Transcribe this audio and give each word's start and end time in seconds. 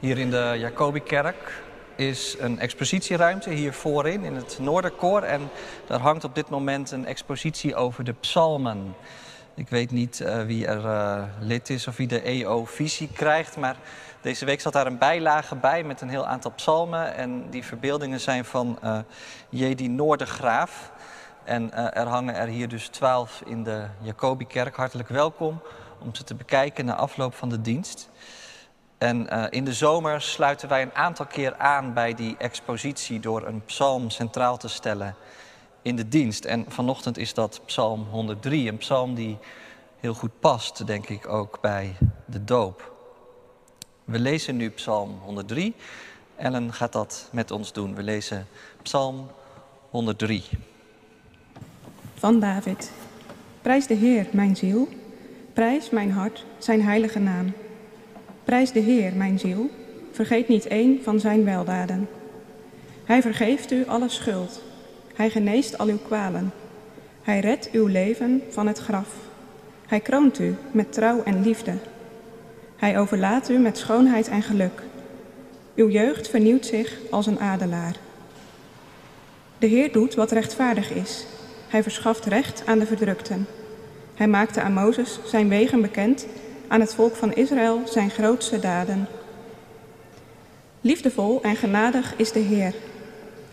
Hier 0.00 0.18
in 0.18 0.30
de 0.30 0.54
Jacobikerk 0.58 1.62
is 1.96 2.36
een 2.38 2.58
expositieruimte 2.58 3.50
hier 3.50 3.72
voorin 3.72 4.24
in 4.24 4.34
het 4.34 4.58
Noorderkoor. 4.60 5.22
En 5.22 5.50
daar 5.86 6.00
hangt 6.00 6.24
op 6.24 6.34
dit 6.34 6.48
moment 6.48 6.90
een 6.90 7.06
expositie 7.06 7.74
over 7.74 8.04
de 8.04 8.12
psalmen. 8.12 8.94
Ik 9.54 9.68
weet 9.68 9.90
niet 9.90 10.20
uh, 10.20 10.42
wie 10.42 10.66
er 10.66 10.84
uh, 10.84 11.22
lid 11.40 11.70
is 11.70 11.86
of 11.86 11.96
wie 11.96 12.06
de 12.06 12.20
EO-visie 12.20 13.08
krijgt, 13.12 13.56
maar 13.56 13.76
deze 14.20 14.44
week 14.44 14.60
zat 14.60 14.72
daar 14.72 14.86
een 14.86 14.98
bijlage 14.98 15.56
bij 15.56 15.84
met 15.84 16.00
een 16.00 16.08
heel 16.08 16.26
aantal 16.26 16.50
psalmen. 16.50 17.14
En 17.14 17.50
die 17.50 17.64
verbeeldingen 17.64 18.20
zijn 18.20 18.44
van 18.44 18.78
uh, 18.84 18.98
Jedi 19.48 19.88
Noordergraaf. 19.88 20.92
En 21.44 21.72
er 21.94 22.06
hangen 22.06 22.34
er 22.34 22.46
hier 22.46 22.68
dus 22.68 22.88
twaalf 22.88 23.42
in 23.46 23.62
de 23.62 23.84
Jacobikerk. 24.00 24.76
Hartelijk 24.76 25.08
welkom 25.08 25.60
om 25.98 26.14
ze 26.14 26.24
te 26.24 26.34
bekijken 26.34 26.84
na 26.84 26.94
afloop 26.94 27.34
van 27.34 27.48
de 27.48 27.60
dienst. 27.60 28.10
En 29.00 29.26
uh, 29.32 29.44
in 29.50 29.64
de 29.64 29.72
zomer 29.72 30.20
sluiten 30.20 30.68
wij 30.68 30.82
een 30.82 30.94
aantal 30.94 31.26
keer 31.26 31.56
aan 31.56 31.94
bij 31.94 32.14
die 32.14 32.36
expositie 32.38 33.20
door 33.20 33.46
een 33.46 33.64
psalm 33.64 34.10
centraal 34.10 34.56
te 34.56 34.68
stellen 34.68 35.14
in 35.82 35.96
de 35.96 36.08
dienst. 36.08 36.44
En 36.44 36.64
vanochtend 36.68 37.18
is 37.18 37.34
dat 37.34 37.60
psalm 37.64 38.06
103, 38.10 38.68
een 38.68 38.76
psalm 38.76 39.14
die 39.14 39.38
heel 40.00 40.14
goed 40.14 40.40
past, 40.40 40.86
denk 40.86 41.08
ik, 41.08 41.28
ook 41.28 41.60
bij 41.60 41.96
de 42.24 42.44
doop. 42.44 42.92
We 44.04 44.18
lezen 44.18 44.56
nu 44.56 44.70
psalm 44.70 45.18
103. 45.24 45.74
Ellen 46.36 46.72
gaat 46.72 46.92
dat 46.92 47.28
met 47.32 47.50
ons 47.50 47.72
doen. 47.72 47.94
We 47.94 48.02
lezen 48.02 48.46
psalm 48.82 49.30
103. 49.90 50.44
Van 52.14 52.40
David. 52.40 52.92
Prijs 53.62 53.86
de 53.86 53.94
Heer, 53.94 54.26
mijn 54.32 54.56
ziel. 54.56 54.88
Prijs 55.52 55.90
mijn 55.90 56.10
hart, 56.10 56.44
zijn 56.58 56.82
heilige 56.82 57.18
naam. 57.18 57.52
Prijs 58.44 58.72
de 58.72 58.80
Heer, 58.80 59.12
mijn 59.14 59.38
ziel. 59.38 59.70
Vergeet 60.10 60.48
niet 60.48 60.66
één 60.66 61.02
van 61.02 61.20
zijn 61.20 61.44
weldaden. 61.44 62.08
Hij 63.04 63.22
vergeeft 63.22 63.72
u 63.72 63.86
alle 63.86 64.08
schuld. 64.08 64.62
Hij 65.14 65.30
geneest 65.30 65.78
al 65.78 65.86
uw 65.86 65.98
kwalen. 65.98 66.52
Hij 67.22 67.40
redt 67.40 67.70
uw 67.72 67.86
leven 67.86 68.42
van 68.48 68.66
het 68.66 68.78
graf. 68.78 69.08
Hij 69.86 70.00
kroont 70.00 70.38
u 70.38 70.54
met 70.70 70.92
trouw 70.92 71.22
en 71.22 71.42
liefde. 71.42 71.72
Hij 72.76 72.98
overlaat 72.98 73.50
u 73.50 73.58
met 73.58 73.78
schoonheid 73.78 74.28
en 74.28 74.42
geluk. 74.42 74.82
Uw 75.74 75.88
jeugd 75.88 76.28
vernieuwt 76.28 76.66
zich 76.66 76.98
als 77.10 77.26
een 77.26 77.40
adelaar. 77.40 77.96
De 79.58 79.66
Heer 79.66 79.92
doet 79.92 80.14
wat 80.14 80.30
rechtvaardig 80.30 80.92
is. 80.92 81.26
Hij 81.68 81.82
verschaft 81.82 82.24
recht 82.24 82.62
aan 82.66 82.78
de 82.78 82.86
verdrukten. 82.86 83.46
Hij 84.14 84.28
maakte 84.28 84.60
aan 84.60 84.72
Mozes 84.72 85.18
zijn 85.24 85.48
wegen 85.48 85.80
bekend 85.80 86.26
aan 86.70 86.80
het 86.80 86.94
volk 86.94 87.16
van 87.16 87.32
Israël 87.32 87.80
zijn 87.84 88.10
grootste 88.10 88.58
daden. 88.58 89.08
Liefdevol 90.80 91.42
en 91.42 91.56
genadig 91.56 92.14
is 92.16 92.32
de 92.32 92.38
Heer. 92.38 92.74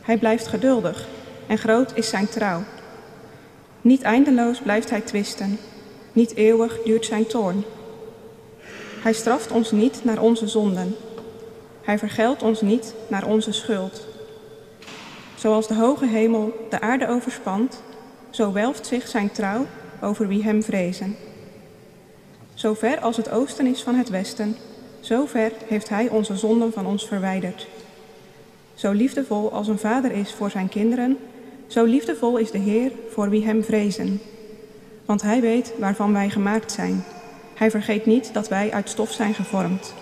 Hij 0.02 0.18
blijft 0.18 0.48
geduldig 0.48 1.08
en 1.48 1.58
groot 1.58 1.92
is 1.95 2.10
zijn 2.10 2.30
trouw. 2.30 2.64
Niet 3.82 4.02
eindeloos 4.02 4.60
blijft 4.60 4.90
hij 4.90 5.02
twisten, 5.02 5.60
niet 6.14 6.36
eeuwig 6.36 6.84
duurt 6.84 7.06
zijn 7.06 7.28
toorn. 7.28 7.64
Hij 9.02 9.14
straft 9.14 9.52
ons 9.52 9.72
niet 9.72 10.04
naar 10.04 10.22
onze 10.22 10.48
zonden. 10.48 10.95
Hij 11.82 11.98
vergeldt 11.98 12.44
ons 12.44 12.62
niet 12.62 12.94
naar 13.08 13.26
onze 13.26 13.52
schuld. 13.52 14.08
Zoals 15.36 15.68
de 15.68 15.76
hoge 15.76 16.08
hemel 16.08 16.68
de 16.70 16.82
aarde 16.82 17.08
overspant, 17.08 17.82
zo 18.30 18.52
welft 18.52 18.88
zich 18.88 19.08
zijn 19.08 19.32
trouw 19.32 19.66
over 20.02 20.28
wie 20.28 20.44
hem 20.44 20.64
vrezen. 20.64 21.16
Zo 22.58 22.73
ver 22.73 23.00
als 23.00 23.17
het 23.17 23.31
oosten 23.31 23.66
is 23.66 23.81
van 23.81 23.95
het 23.95 24.09
westen, 24.09 24.55
zo 25.00 25.25
ver 25.25 25.52
heeft 25.67 25.89
Hij 25.89 26.09
onze 26.09 26.38
zonden 26.38 26.73
van 26.73 26.86
ons 26.86 27.08
verwijderd. 27.08 27.67
Zo 28.73 28.91
liefdevol 28.91 29.52
als 29.52 29.67
een 29.67 29.80
vader 29.80 30.11
is 30.11 30.33
voor 30.33 30.49
zijn 30.49 30.69
kinderen, 30.69 31.17
zo 31.67 31.83
liefdevol 31.83 32.38
is 32.38 32.52
de 32.52 32.58
Heer 32.58 32.91
voor 33.09 33.30
wie 33.30 33.45
Hem 33.45 33.64
vrezen. 33.64 34.21
Want 35.05 35.21
Hij 35.21 35.42
weet 35.42 35.73
waarvan 35.80 36.14
wij 36.14 36.30
gemaakt 36.30 36.71
zijn. 36.71 37.04
Hij 37.55 37.71
vergeet 37.71 38.05
niet 38.05 38.33
dat 38.33 38.48
wij 38.48 38.71
uit 38.71 38.89
stof 38.89 39.11
zijn 39.11 39.33
gevormd. 39.33 39.93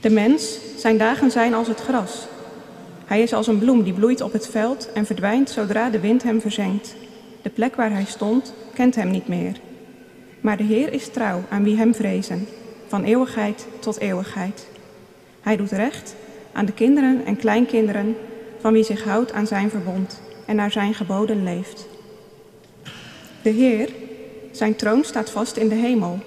De 0.00 0.10
mens, 0.10 0.58
zijn 0.76 0.98
dagen 0.98 1.30
zijn 1.30 1.54
als 1.54 1.68
het 1.68 1.80
gras. 1.80 2.26
Hij 3.04 3.22
is 3.22 3.32
als 3.32 3.46
een 3.46 3.58
bloem 3.58 3.82
die 3.82 3.92
bloeit 3.92 4.20
op 4.20 4.32
het 4.32 4.48
veld 4.48 4.92
en 4.92 5.06
verdwijnt 5.06 5.50
zodra 5.50 5.90
de 5.90 6.00
wind 6.00 6.22
hem 6.22 6.40
verzengt. 6.40 6.94
De 7.42 7.50
plek 7.50 7.76
waar 7.76 7.92
hij 7.92 8.04
stond 8.04 8.54
kent 8.74 8.94
hem 8.94 9.10
niet 9.10 9.28
meer. 9.28 9.56
Maar 10.42 10.56
de 10.56 10.62
Heer 10.62 10.92
is 10.92 11.08
trouw 11.08 11.42
aan 11.48 11.64
wie 11.64 11.76
hem 11.76 11.94
vrezen, 11.94 12.46
van 12.86 13.04
eeuwigheid 13.04 13.66
tot 13.78 13.98
eeuwigheid. 13.98 14.66
Hij 15.40 15.56
doet 15.56 15.70
recht 15.70 16.14
aan 16.52 16.64
de 16.64 16.72
kinderen 16.72 17.24
en 17.24 17.36
kleinkinderen 17.36 18.16
van 18.58 18.72
wie 18.72 18.84
zich 18.84 19.04
houdt 19.04 19.32
aan 19.32 19.46
zijn 19.46 19.70
verbond 19.70 20.20
en 20.46 20.56
naar 20.56 20.70
zijn 20.70 20.94
geboden 20.94 21.44
leeft. 21.44 21.88
De 23.42 23.50
Heer, 23.50 23.88
zijn 24.50 24.76
troon 24.76 25.04
staat 25.04 25.30
vast 25.30 25.56
in 25.56 25.68
de 25.68 25.74
hemel. 25.74 26.18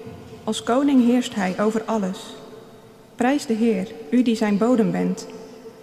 Als 0.44 0.62
koning 0.62 1.04
heerst 1.04 1.34
hij 1.34 1.54
over 1.60 1.82
alles. 1.84 2.34
Prijs 3.14 3.46
de 3.46 3.54
Heer, 3.54 3.88
u 4.10 4.22
die 4.22 4.36
zijn 4.36 4.58
bodem 4.58 4.90
bent. 4.90 5.26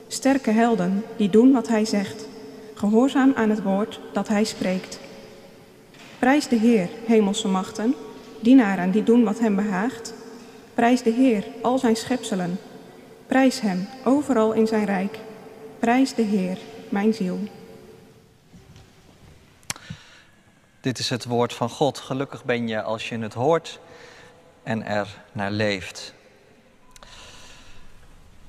Sterke 0.08 0.52
helden 0.52 1.04
die 1.18 1.30
doen 1.30 1.52
wat 1.52 1.68
hij 1.68 1.86
zegt, 1.86 2.28
gehoorzaam 2.74 3.32
aan 3.36 3.50
het 3.50 3.64
woord 3.64 4.00
dat 4.14 4.28
hij 4.28 4.44
spreekt. 4.44 5.00
Prijs 6.20 6.48
de 6.48 6.56
Heer, 6.56 6.90
hemelse 7.06 7.48
machten, 7.48 7.96
dienaren 8.44 8.92
die 8.92 9.04
doen 9.04 9.24
wat 9.24 9.40
hem 9.40 9.56
behaagt. 9.56 10.14
Prijs 10.74 11.04
de 11.04 11.12
Heer, 11.12 11.44
al 11.62 11.78
zijn 11.78 11.96
schepselen. 11.96 12.60
Prijs 13.28 13.60
hem, 13.60 13.88
overal 14.04 14.52
in 14.52 14.68
zijn 14.68 14.86
rijk. 14.86 15.20
Prijs 15.80 16.14
de 16.14 16.22
Heer, 16.22 16.58
mijn 16.90 17.14
ziel. 17.14 17.40
Dit 20.82 21.00
is 21.00 21.10
het 21.10 21.26
woord 21.26 21.54
van 21.54 21.70
God. 21.70 21.98
Gelukkig 21.98 22.44
ben 22.46 22.68
je 22.68 22.82
als 22.82 23.10
je 23.10 23.18
het 23.18 23.34
hoort 23.34 23.80
en 24.64 24.86
er 24.86 25.08
naar 25.32 25.52
leeft. 25.52 26.14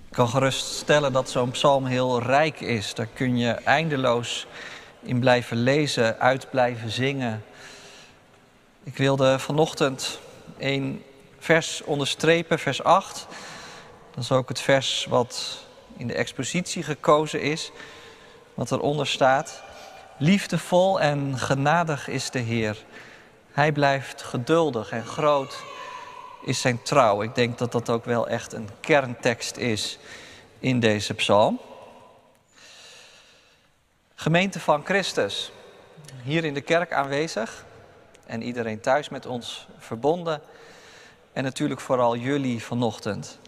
Ik 0.08 0.20
kan 0.20 0.28
gerust 0.28 0.74
stellen 0.74 1.12
dat 1.12 1.30
zo'n 1.30 1.50
psalm 1.50 1.86
heel 1.86 2.22
rijk 2.22 2.60
is. 2.60 2.94
Daar 2.94 3.08
kun 3.14 3.38
je 3.38 3.50
eindeloos 3.50 4.46
in 5.02 5.20
blijven 5.20 5.56
lezen, 5.56 6.18
uit 6.18 6.50
blijven 6.50 6.90
zingen. 6.90 7.44
Ik 8.84 8.96
wilde 8.96 9.38
vanochtend 9.38 10.18
een 10.58 11.04
vers 11.38 11.82
onderstrepen, 11.82 12.58
vers 12.58 12.82
8. 12.82 13.26
Dat 14.14 14.24
is 14.24 14.32
ook 14.32 14.48
het 14.48 14.60
vers 14.60 15.06
wat 15.08 15.58
in 15.96 16.06
de 16.06 16.14
expositie 16.14 16.82
gekozen 16.82 17.40
is, 17.40 17.70
wat 18.54 18.72
eronder 18.72 19.06
staat. 19.06 19.62
Liefdevol 20.18 21.00
en 21.00 21.38
genadig 21.38 22.08
is 22.08 22.30
de 22.30 22.38
Heer. 22.38 22.84
Hij 23.52 23.72
blijft 23.72 24.22
geduldig 24.22 24.90
en 24.90 25.06
groot 25.06 25.62
is 26.42 26.60
zijn 26.60 26.82
trouw. 26.82 27.22
Ik 27.22 27.34
denk 27.34 27.58
dat 27.58 27.72
dat 27.72 27.90
ook 27.90 28.04
wel 28.04 28.28
echt 28.28 28.52
een 28.52 28.68
kerntekst 28.80 29.56
is 29.56 29.98
in 30.58 30.80
deze 30.80 31.14
psalm. 31.14 31.60
Gemeente 34.14 34.60
van 34.60 34.84
Christus, 34.84 35.52
hier 36.22 36.44
in 36.44 36.54
de 36.54 36.60
kerk 36.60 36.92
aanwezig 36.92 37.64
en 38.26 38.42
iedereen 38.42 38.80
thuis 38.80 39.08
met 39.08 39.26
ons 39.26 39.66
verbonden. 39.78 40.40
En 41.32 41.42
natuurlijk 41.42 41.80
vooral 41.80 42.16
jullie 42.16 42.62
vanochtend, 42.62 43.38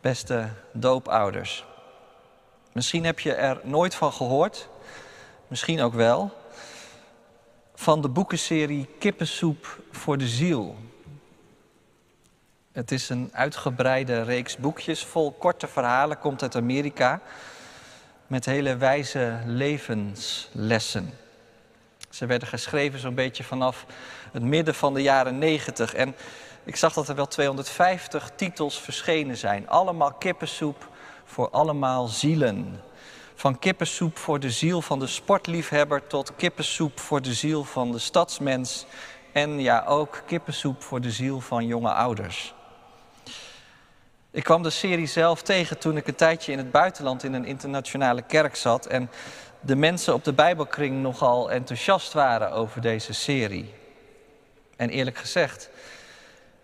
beste 0.00 0.48
doopouders. 0.72 1.64
Misschien 2.72 3.04
heb 3.04 3.20
je 3.20 3.34
er 3.34 3.60
nooit 3.62 3.94
van 3.94 4.12
gehoord, 4.12 4.68
misschien 5.48 5.80
ook 5.80 5.94
wel, 5.94 6.30
van 7.74 8.02
de 8.02 8.08
boekenserie 8.08 8.88
Kippensoep 8.98 9.82
voor 9.90 10.18
de 10.18 10.28
Ziel. 10.28 10.76
Het 12.72 12.90
is 12.90 13.08
een 13.08 13.30
uitgebreide 13.32 14.22
reeks 14.22 14.56
boekjes 14.56 15.04
vol 15.04 15.32
korte 15.32 15.66
verhalen, 15.66 16.18
komt 16.18 16.42
uit 16.42 16.56
Amerika, 16.56 17.20
met 18.26 18.44
hele 18.44 18.76
wijze 18.76 19.38
levenslessen. 19.46 21.10
Ze 22.10 22.26
werden 22.26 22.48
geschreven 22.48 22.98
zo'n 22.98 23.14
beetje 23.14 23.44
vanaf 23.44 23.86
het 24.32 24.42
midden 24.42 24.74
van 24.74 24.94
de 24.94 25.02
jaren 25.02 25.38
90. 25.38 25.94
En 25.94 26.14
ik 26.64 26.76
zag 26.76 26.92
dat 26.92 27.08
er 27.08 27.14
wel 27.14 27.26
250 27.26 28.30
titels 28.36 28.80
verschenen 28.80 29.36
zijn. 29.36 29.68
Allemaal 29.68 30.12
kippensoep 30.12 30.88
voor 31.24 31.50
allemaal 31.50 32.06
zielen. 32.06 32.80
Van 33.34 33.58
kippensoep 33.58 34.18
voor 34.18 34.40
de 34.40 34.50
ziel 34.50 34.82
van 34.82 34.98
de 34.98 35.06
sportliefhebber 35.06 36.06
tot 36.06 36.36
kippensoep 36.36 37.00
voor 37.00 37.22
de 37.22 37.34
ziel 37.34 37.64
van 37.64 37.92
de 37.92 37.98
stadsmens. 37.98 38.86
En 39.32 39.60
ja, 39.60 39.84
ook 39.86 40.22
kippensoep 40.26 40.82
voor 40.82 41.00
de 41.00 41.10
ziel 41.10 41.40
van 41.40 41.66
jonge 41.66 41.92
ouders. 41.92 42.54
Ik 44.32 44.44
kwam 44.44 44.62
de 44.62 44.70
serie 44.70 45.06
zelf 45.06 45.42
tegen 45.42 45.78
toen 45.78 45.96
ik 45.96 46.06
een 46.06 46.14
tijdje 46.14 46.52
in 46.52 46.58
het 46.58 46.70
buitenland 46.70 47.24
in 47.24 47.32
een 47.32 47.44
internationale 47.44 48.22
kerk 48.22 48.56
zat. 48.56 48.86
En 48.86 49.10
de 49.60 49.76
mensen 49.76 50.14
op 50.14 50.24
de 50.24 50.32
Bijbelkring 50.32 51.02
nogal 51.02 51.50
enthousiast 51.50 52.12
waren 52.12 52.52
over 52.52 52.80
deze 52.80 53.12
serie. 53.12 53.74
En 54.76 54.88
eerlijk 54.88 55.18
gezegd, 55.18 55.70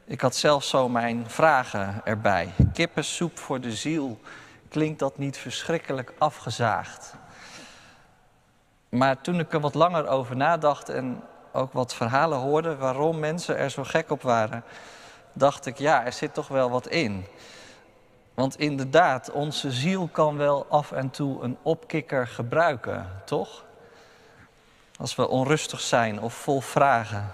Ik 0.09 0.21
had 0.21 0.37
zelfs 0.37 0.69
zo 0.69 0.89
mijn 0.89 1.25
vragen 1.31 2.01
erbij. 2.05 2.53
Kippensoep 2.73 3.39
voor 3.39 3.61
de 3.61 3.73
ziel, 3.73 4.21
klinkt 4.69 4.99
dat 4.99 5.19
niet 5.19 5.37
verschrikkelijk 5.37 6.13
afgezaagd? 6.19 7.15
Maar 8.89 9.21
toen 9.21 9.39
ik 9.41 9.53
er 9.53 9.61
wat 9.61 9.75
langer 9.75 10.07
over 10.09 10.37
nadacht 10.37 10.89
en 10.89 11.23
ook 11.53 11.73
wat 11.73 11.95
verhalen 11.95 12.39
hoorde 12.39 12.77
waarom 12.77 13.19
mensen 13.19 13.57
er 13.57 13.71
zo 13.71 13.85
gek 13.85 14.11
op 14.11 14.23
waren, 14.23 14.65
dacht 15.33 15.67
ik, 15.67 15.79
ja, 15.79 16.05
er 16.05 16.13
zit 16.13 16.35
toch 16.35 16.49
wel 16.49 16.71
wat 16.71 16.87
in. 16.87 17.27
Want 18.37 18.59
inderdaad, 18.59 19.31
onze 19.31 19.73
ziel 19.73 20.09
kan 20.13 20.37
wel 20.37 20.67
af 20.69 20.93
en 20.93 21.11
toe 21.11 21.43
een 21.43 21.57
opkikker 21.63 22.27
gebruiken, 22.27 23.11
toch? 23.25 23.65
Als 24.99 25.17
we 25.17 25.29
onrustig 25.29 25.81
zijn 25.81 26.21
of 26.21 26.35
vol 26.35 26.61
vragen 26.61 27.33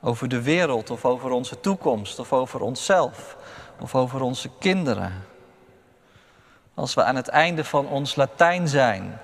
over 0.00 0.28
de 0.28 0.42
wereld 0.42 0.90
of 0.90 1.04
over 1.04 1.30
onze 1.30 1.60
toekomst 1.60 2.18
of 2.18 2.32
over 2.32 2.60
onszelf 2.60 3.36
of 3.80 3.94
over 3.94 4.22
onze 4.22 4.50
kinderen. 4.58 5.12
Als 6.74 6.94
we 6.94 7.04
aan 7.04 7.16
het 7.16 7.28
einde 7.28 7.64
van 7.64 7.86
ons 7.86 8.16
Latijn 8.16 8.68
zijn, 8.68 9.18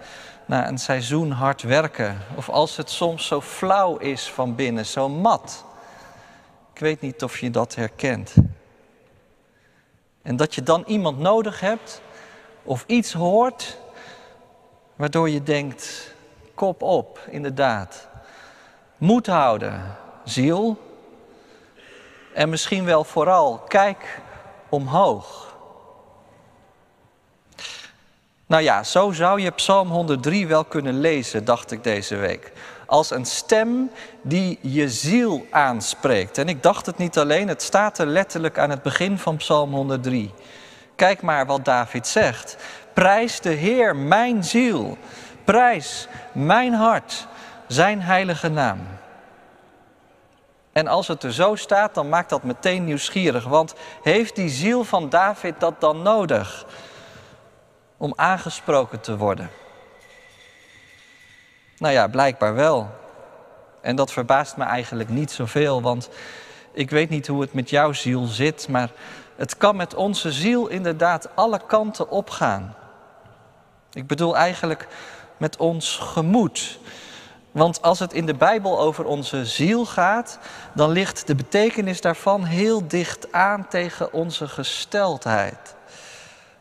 na 0.47 0.69
een 0.69 0.79
seizoen 0.79 1.31
hard 1.31 1.63
werken, 1.63 2.19
of 2.35 2.49
als 2.49 2.77
het 2.77 2.91
soms 2.91 3.27
zo 3.27 3.41
flauw 3.41 3.97
is 3.97 4.31
van 4.31 4.55
binnen, 4.55 4.87
zo 4.87 5.09
mat. 5.09 5.65
Ik 6.75 6.81
weet 6.81 7.01
niet 7.01 7.23
of 7.23 7.39
je 7.39 7.51
dat 7.51 7.75
herkent. 7.75 8.35
En 10.29 10.37
dat 10.37 10.55
je 10.55 10.63
dan 10.63 10.85
iemand 10.87 11.19
nodig 11.19 11.61
hebt 11.61 12.03
of 12.63 12.85
iets 12.87 13.13
hoort 13.13 13.79
waardoor 14.97 15.31
je 15.31 15.43
denkt, 15.43 16.15
kop 16.55 16.83
op, 16.83 17.21
inderdaad. 17.31 18.09
Moed 18.97 19.27
houden, 19.27 19.97
ziel. 20.25 20.79
En 22.35 22.49
misschien 22.49 22.85
wel 22.85 23.05
vooral, 23.05 23.59
kijk 23.59 24.21
omhoog. 24.69 25.57
Nou 28.47 28.63
ja, 28.63 28.83
zo 28.85 29.13
zou 29.13 29.41
je 29.41 29.51
Psalm 29.51 29.89
103 29.89 30.47
wel 30.47 30.65
kunnen 30.65 31.01
lezen, 31.01 31.45
dacht 31.45 31.71
ik 31.71 31.85
deze 31.85 32.17
week. 32.17 32.53
Als 32.89 33.11
een 33.11 33.25
stem 33.25 33.91
die 34.23 34.59
je 34.61 34.89
ziel 34.89 35.47
aanspreekt. 35.51 36.39
En 36.39 36.49
ik 36.49 36.63
dacht 36.63 36.87
het 36.87 36.99
niet 36.99 37.19
alleen, 37.19 37.49
het 37.49 37.63
staat 37.63 37.99
er 37.99 38.07
letterlijk 38.07 38.59
aan 38.59 38.71
het 38.71 38.83
begin 38.83 39.19
van 39.19 39.37
Psalm 39.37 39.73
103. 39.73 40.35
Kijk 40.97 41.23
maar 41.23 41.47
wat 41.47 41.65
David 41.65 42.07
zegt. 42.07 42.57
Prijs 42.93 43.41
de 43.41 43.51
Heer, 43.51 43.97
mijn 43.97 44.45
ziel. 44.45 44.99
Prijs 45.45 46.09
mijn 46.33 46.73
hart, 46.73 47.27
zijn 47.67 48.03
heilige 48.03 48.49
naam. 48.49 48.79
En 50.73 50.87
als 50.87 51.09
het 51.09 51.23
er 51.23 51.33
zo 51.33 51.55
staat, 51.55 51.95
dan 51.95 52.09
maakt 52.09 52.31
dat 52.31 52.43
meteen 52.43 52.85
nieuwsgierig. 52.85 53.45
Want 53.45 53.75
heeft 54.03 54.37
die 54.37 54.49
ziel 54.49 54.85
van 54.85 55.09
David 55.09 55.61
dat 55.61 55.81
dan 55.81 56.03
nodig 56.03 56.67
om 57.97 58.13
aangesproken 58.17 59.01
te 59.01 59.17
worden? 59.17 59.51
Nou 61.79 61.95
ja, 61.95 62.09
blijkbaar 62.09 62.55
wel. 62.55 62.91
En 63.81 63.97
dat 63.97 64.13
verbaast 64.13 64.57
me 64.57 64.65
eigenlijk 64.65 65.09
niet 65.09 65.31
zoveel, 65.31 65.83
want 65.83 66.09
ik 66.73 66.91
weet 66.91 67.11
niet 67.11 67.27
hoe 67.27 67.41
het 67.41 67.53
met 67.53 67.71
jouw 67.71 67.93
ziel 67.93 68.25
zit, 68.25 68.69
maar 68.69 68.91
het 69.37 69.57
kan 69.57 69.77
met 69.77 69.95
onze 69.95 70.33
ziel 70.33 70.67
inderdaad 70.67 71.29
alle 71.35 71.61
kanten 71.67 72.11
opgaan. 72.11 72.75
Ik 73.93 74.07
bedoel 74.07 74.37
eigenlijk 74.37 74.89
met 75.37 75.57
ons 75.57 75.97
gemoed. 75.97 76.79
Want 77.51 77.83
als 77.83 77.99
het 77.99 78.13
in 78.13 78.27
de 78.27 78.35
Bijbel 78.35 78.79
over 78.79 79.05
onze 79.05 79.45
ziel 79.45 79.87
gaat, 79.87 80.39
dan 80.73 80.91
ligt 80.91 81.27
de 81.27 81.35
betekenis 81.35 82.01
daarvan 82.01 82.45
heel 82.45 82.89
dicht 82.89 83.33
aan 83.33 83.69
tegen 83.69 84.13
onze 84.13 84.49
gesteldheid. 84.49 85.75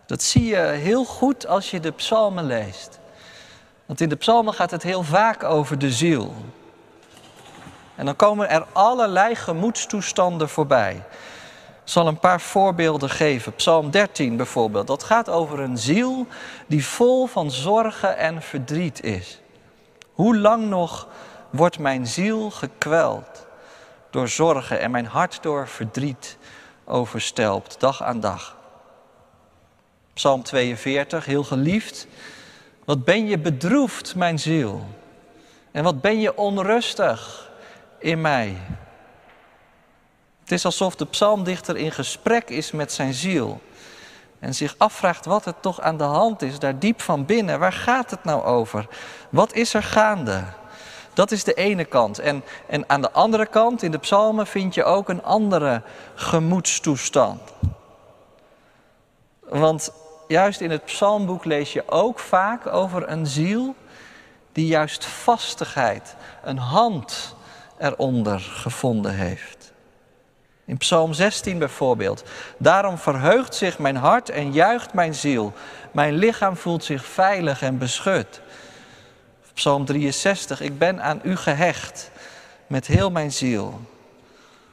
Dat 0.05 0.23
zie 0.23 0.45
je 0.45 0.57
heel 0.57 1.05
goed 1.05 1.47
als 1.47 1.71
je 1.71 1.79
de 1.79 1.91
psalmen 1.91 2.45
leest. 2.45 2.99
Want 3.87 4.01
in 4.01 4.09
de 4.09 4.15
psalmen 4.15 4.53
gaat 4.53 4.71
het 4.71 4.83
heel 4.83 5.03
vaak 5.03 5.43
over 5.43 5.79
de 5.79 5.91
ziel. 5.91 6.33
En 7.95 8.05
dan 8.05 8.15
komen 8.15 8.49
er 8.49 8.65
allerlei 8.71 9.35
gemoedstoestanden 9.35 10.49
voorbij. 10.49 10.95
Ik 11.83 11.93
zal 11.93 12.07
een 12.07 12.19
paar 12.19 12.41
voorbeelden 12.41 13.09
geven. 13.09 13.55
Psalm 13.55 13.91
13 13.91 14.37
bijvoorbeeld. 14.37 14.87
Dat 14.87 15.03
gaat 15.03 15.29
over 15.29 15.59
een 15.59 15.77
ziel 15.77 16.27
die 16.67 16.85
vol 16.85 17.27
van 17.27 17.51
zorgen 17.51 18.17
en 18.17 18.41
verdriet 18.41 19.03
is. 19.03 19.41
Hoe 20.11 20.37
lang 20.37 20.65
nog 20.65 21.07
wordt 21.49 21.79
mijn 21.79 22.07
ziel 22.07 22.51
gekweld 22.51 23.47
door 24.09 24.27
zorgen 24.27 24.79
en 24.79 24.91
mijn 24.91 25.05
hart 25.05 25.39
door 25.41 25.67
verdriet 25.67 26.37
overstelpt, 26.85 27.79
dag 27.79 28.03
aan 28.03 28.19
dag? 28.19 28.57
Psalm 30.13 30.43
42, 30.43 31.25
heel 31.25 31.43
geliefd. 31.43 32.07
Wat 32.87 33.03
ben 33.03 33.27
je 33.27 33.39
bedroefd, 33.39 34.15
mijn 34.15 34.39
ziel? 34.39 34.85
En 35.71 35.83
wat 35.83 36.01
ben 36.01 36.19
je 36.19 36.37
onrustig 36.37 37.51
in 37.99 38.21
mij? 38.21 38.57
Het 40.39 40.51
is 40.51 40.65
alsof 40.65 40.95
de 40.95 41.05
psalmdichter 41.05 41.77
in 41.77 41.91
gesprek 41.91 42.49
is 42.49 42.71
met 42.71 42.91
zijn 42.91 43.13
ziel. 43.13 43.61
En 44.39 44.55
zich 44.55 44.75
afvraagt 44.77 45.25
wat 45.25 45.45
er 45.45 45.59
toch 45.59 45.81
aan 45.81 45.97
de 45.97 46.03
hand 46.03 46.41
is, 46.41 46.59
daar 46.59 46.79
diep 46.79 47.01
van 47.01 47.25
binnen. 47.25 47.59
Waar 47.59 47.73
gaat 47.73 48.11
het 48.11 48.23
nou 48.23 48.43
over? 48.43 48.87
Wat 49.29 49.53
is 49.53 49.73
er 49.73 49.83
gaande? 49.83 50.43
Dat 51.13 51.31
is 51.31 51.43
de 51.43 51.53
ene 51.53 51.85
kant. 51.85 52.19
En, 52.19 52.43
en 52.67 52.89
aan 52.89 53.01
de 53.01 53.11
andere 53.11 53.45
kant, 53.45 53.83
in 53.83 53.91
de 53.91 53.97
psalmen, 53.97 54.47
vind 54.47 54.73
je 54.73 54.83
ook 54.83 55.09
een 55.09 55.23
andere 55.23 55.81
gemoedstoestand. 56.15 57.41
Want 59.39 59.91
juist 60.27 60.61
in 60.61 60.71
het 60.71 60.85
psalmboek 60.85 61.45
lees 61.45 61.73
je 61.73 61.83
ook 61.87 62.19
vaak 62.19 62.67
over 62.67 63.09
een 63.09 63.27
ziel 63.27 63.75
die 64.51 64.67
juist 64.67 65.05
vastigheid, 65.05 66.15
een 66.43 66.57
hand 66.57 67.35
eronder 67.77 68.39
gevonden 68.39 69.13
heeft. 69.13 69.73
In 70.65 70.77
Psalm 70.77 71.13
16 71.13 71.59
bijvoorbeeld. 71.59 72.23
Daarom 72.57 72.97
verheugt 72.97 73.55
zich 73.55 73.79
mijn 73.79 73.95
hart 73.95 74.29
en 74.29 74.51
juicht 74.51 74.93
mijn 74.93 75.15
ziel. 75.15 75.53
Mijn 75.91 76.13
lichaam 76.13 76.55
voelt 76.55 76.83
zich 76.83 77.05
veilig 77.05 77.61
en 77.61 77.77
beschut. 77.77 78.41
Psalm 79.53 79.85
63. 79.85 80.61
Ik 80.61 80.77
ben 80.77 81.01
aan 81.01 81.19
u 81.23 81.35
gehecht 81.35 82.11
met 82.67 82.87
heel 82.87 83.11
mijn 83.11 83.31
ziel. 83.31 83.81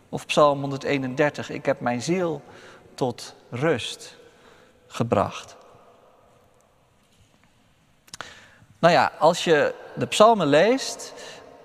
Of 0.09 0.27
Psalm 0.27 0.61
131. 0.61 1.51
Ik 1.51 1.67
heb 1.67 1.81
mijn 1.81 2.03
ziel 2.03 2.43
tot 2.95 3.35
rust 3.51 4.17
gebracht. 4.95 5.57
Nou 8.79 8.95
ja, 8.95 9.13
als 9.19 9.45
je 9.45 9.75
de 9.95 10.07
psalmen 10.07 10.47
leest, 10.47 11.13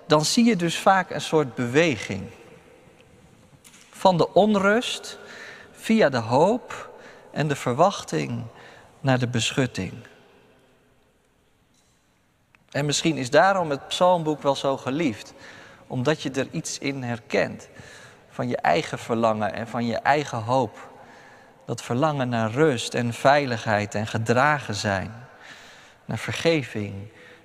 dan 0.06 0.24
zie 0.24 0.44
je 0.44 0.56
dus 0.56 0.78
vaak 0.78 1.10
een 1.10 1.20
soort 1.20 1.54
beweging. 1.54 2.30
Van 3.90 4.16
de 4.16 4.32
onrust 4.32 5.18
via 5.72 6.08
de 6.08 6.18
hoop 6.18 6.90
en 7.30 7.48
de 7.48 7.56
verwachting 7.56 8.44
naar 9.00 9.18
de 9.18 9.28
beschutting. 9.28 9.92
En 12.70 12.86
misschien 12.86 13.16
is 13.16 13.30
daarom 13.30 13.70
het 13.70 13.88
psalmboek 13.88 14.42
wel 14.42 14.56
zo 14.56 14.76
geliefd, 14.76 15.34
omdat 15.86 16.22
je 16.22 16.30
er 16.30 16.48
iets 16.50 16.78
in 16.78 17.02
herkent 17.02 17.68
van 18.30 18.48
je 18.48 18.56
eigen 18.56 18.98
verlangen 18.98 19.52
en 19.52 19.68
van 19.68 19.86
je 19.86 19.96
eigen 19.96 20.42
hoop. 20.42 20.89
Dat 21.70 21.82
verlangen 21.82 22.28
naar 22.28 22.50
rust 22.50 22.94
en 22.94 23.12
veiligheid 23.12 23.94
en 23.94 24.06
gedragen 24.06 24.74
zijn, 24.74 25.12
naar 26.04 26.18
vergeving 26.18 26.94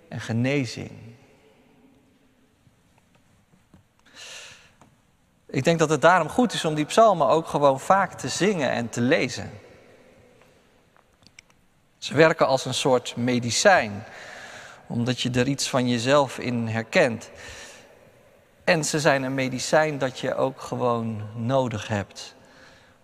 en 0.10 0.22
genezing. 0.22 0.92
Ik 5.46 5.64
denk 5.64 5.80
dat 5.80 5.90
het 5.90 6.02
daarom 6.02 6.30
goed 6.30 6.54
is 6.54 6.66
om 6.66 6.76
die 6.76 6.86
psalmen 6.86 7.28
ook 7.28 7.48
gewoon 7.48 7.80
vaak 7.80 8.14
te 8.14 8.28
zingen 8.28 8.70
en 8.70 8.90
te 8.90 9.02
lezen. 9.02 9.52
Ze 11.98 12.14
werken 12.14 12.48
als 12.48 12.66
een 12.66 12.74
soort 12.74 13.16
medicijn, 13.16 14.04
omdat 14.88 15.22
je 15.22 15.32
er 15.32 15.48
iets 15.48 15.70
van 15.70 15.88
jezelf 15.88 16.40
in 16.40 16.68
herkent. 16.68 17.30
En 18.64 18.86
ze 18.86 19.00
zijn 19.00 19.24
een 19.24 19.34
medicijn 19.34 19.98
dat 19.98 20.20
je 20.20 20.36
ook 20.36 20.62
gewoon 20.62 21.22
nodig 21.36 21.88
hebt 21.88 22.36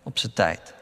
op 0.04 0.18
zijn 0.18 0.34
tijd. 0.34 0.80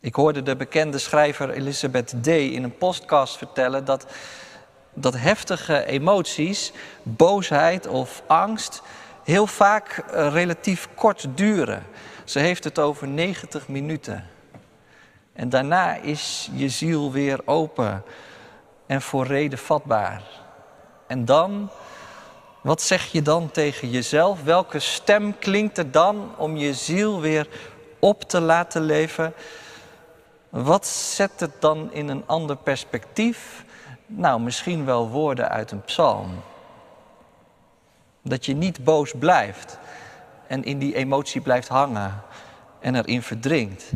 Ik 0.00 0.14
hoorde 0.14 0.42
de 0.42 0.56
bekende 0.56 0.98
schrijver 0.98 1.50
Elizabeth 1.50 2.24
Day 2.24 2.46
in 2.46 2.62
een 2.62 2.76
podcast 2.76 3.36
vertellen 3.36 3.84
dat, 3.84 4.06
dat 4.94 5.14
heftige 5.16 5.84
emoties, 5.84 6.72
boosheid 7.02 7.86
of 7.86 8.22
angst, 8.26 8.82
heel 9.24 9.46
vaak 9.46 9.98
eh, 9.98 10.32
relatief 10.32 10.88
kort 10.94 11.26
duren. 11.34 11.86
Ze 12.24 12.38
heeft 12.38 12.64
het 12.64 12.78
over 12.78 13.08
90 13.08 13.68
minuten. 13.68 14.26
En 15.32 15.48
daarna 15.48 15.96
is 15.96 16.50
je 16.52 16.68
ziel 16.68 17.12
weer 17.12 17.40
open 17.44 18.02
en 18.86 19.02
voor 19.02 19.26
reden 19.26 19.58
vatbaar. 19.58 20.22
En 21.06 21.24
dan, 21.24 21.70
Wat 22.62 22.82
zeg 22.82 23.12
je 23.12 23.22
dan 23.22 23.50
tegen 23.50 23.90
jezelf? 23.90 24.42
Welke 24.42 24.78
stem 24.78 25.38
klinkt 25.38 25.78
er 25.78 25.90
dan 25.90 26.34
om 26.36 26.56
je 26.56 26.74
ziel 26.74 27.20
weer 27.20 27.48
op 27.98 28.22
te 28.22 28.40
laten 28.40 28.82
leven? 28.82 29.34
Wat 30.48 30.86
zet 30.86 31.40
het 31.40 31.60
dan 31.60 31.92
in 31.92 32.08
een 32.08 32.22
ander 32.26 32.56
perspectief? 32.56 33.64
Nou, 34.06 34.40
misschien 34.40 34.84
wel 34.84 35.08
woorden 35.08 35.48
uit 35.48 35.70
een 35.70 35.84
psalm. 35.84 36.42
Dat 38.22 38.46
je 38.46 38.54
niet 38.54 38.84
boos 38.84 39.12
blijft 39.18 39.78
en 40.46 40.64
in 40.64 40.78
die 40.78 40.94
emotie 40.94 41.40
blijft 41.40 41.68
hangen 41.68 42.22
en 42.80 42.94
erin 42.94 43.22
verdrinkt. 43.22 43.92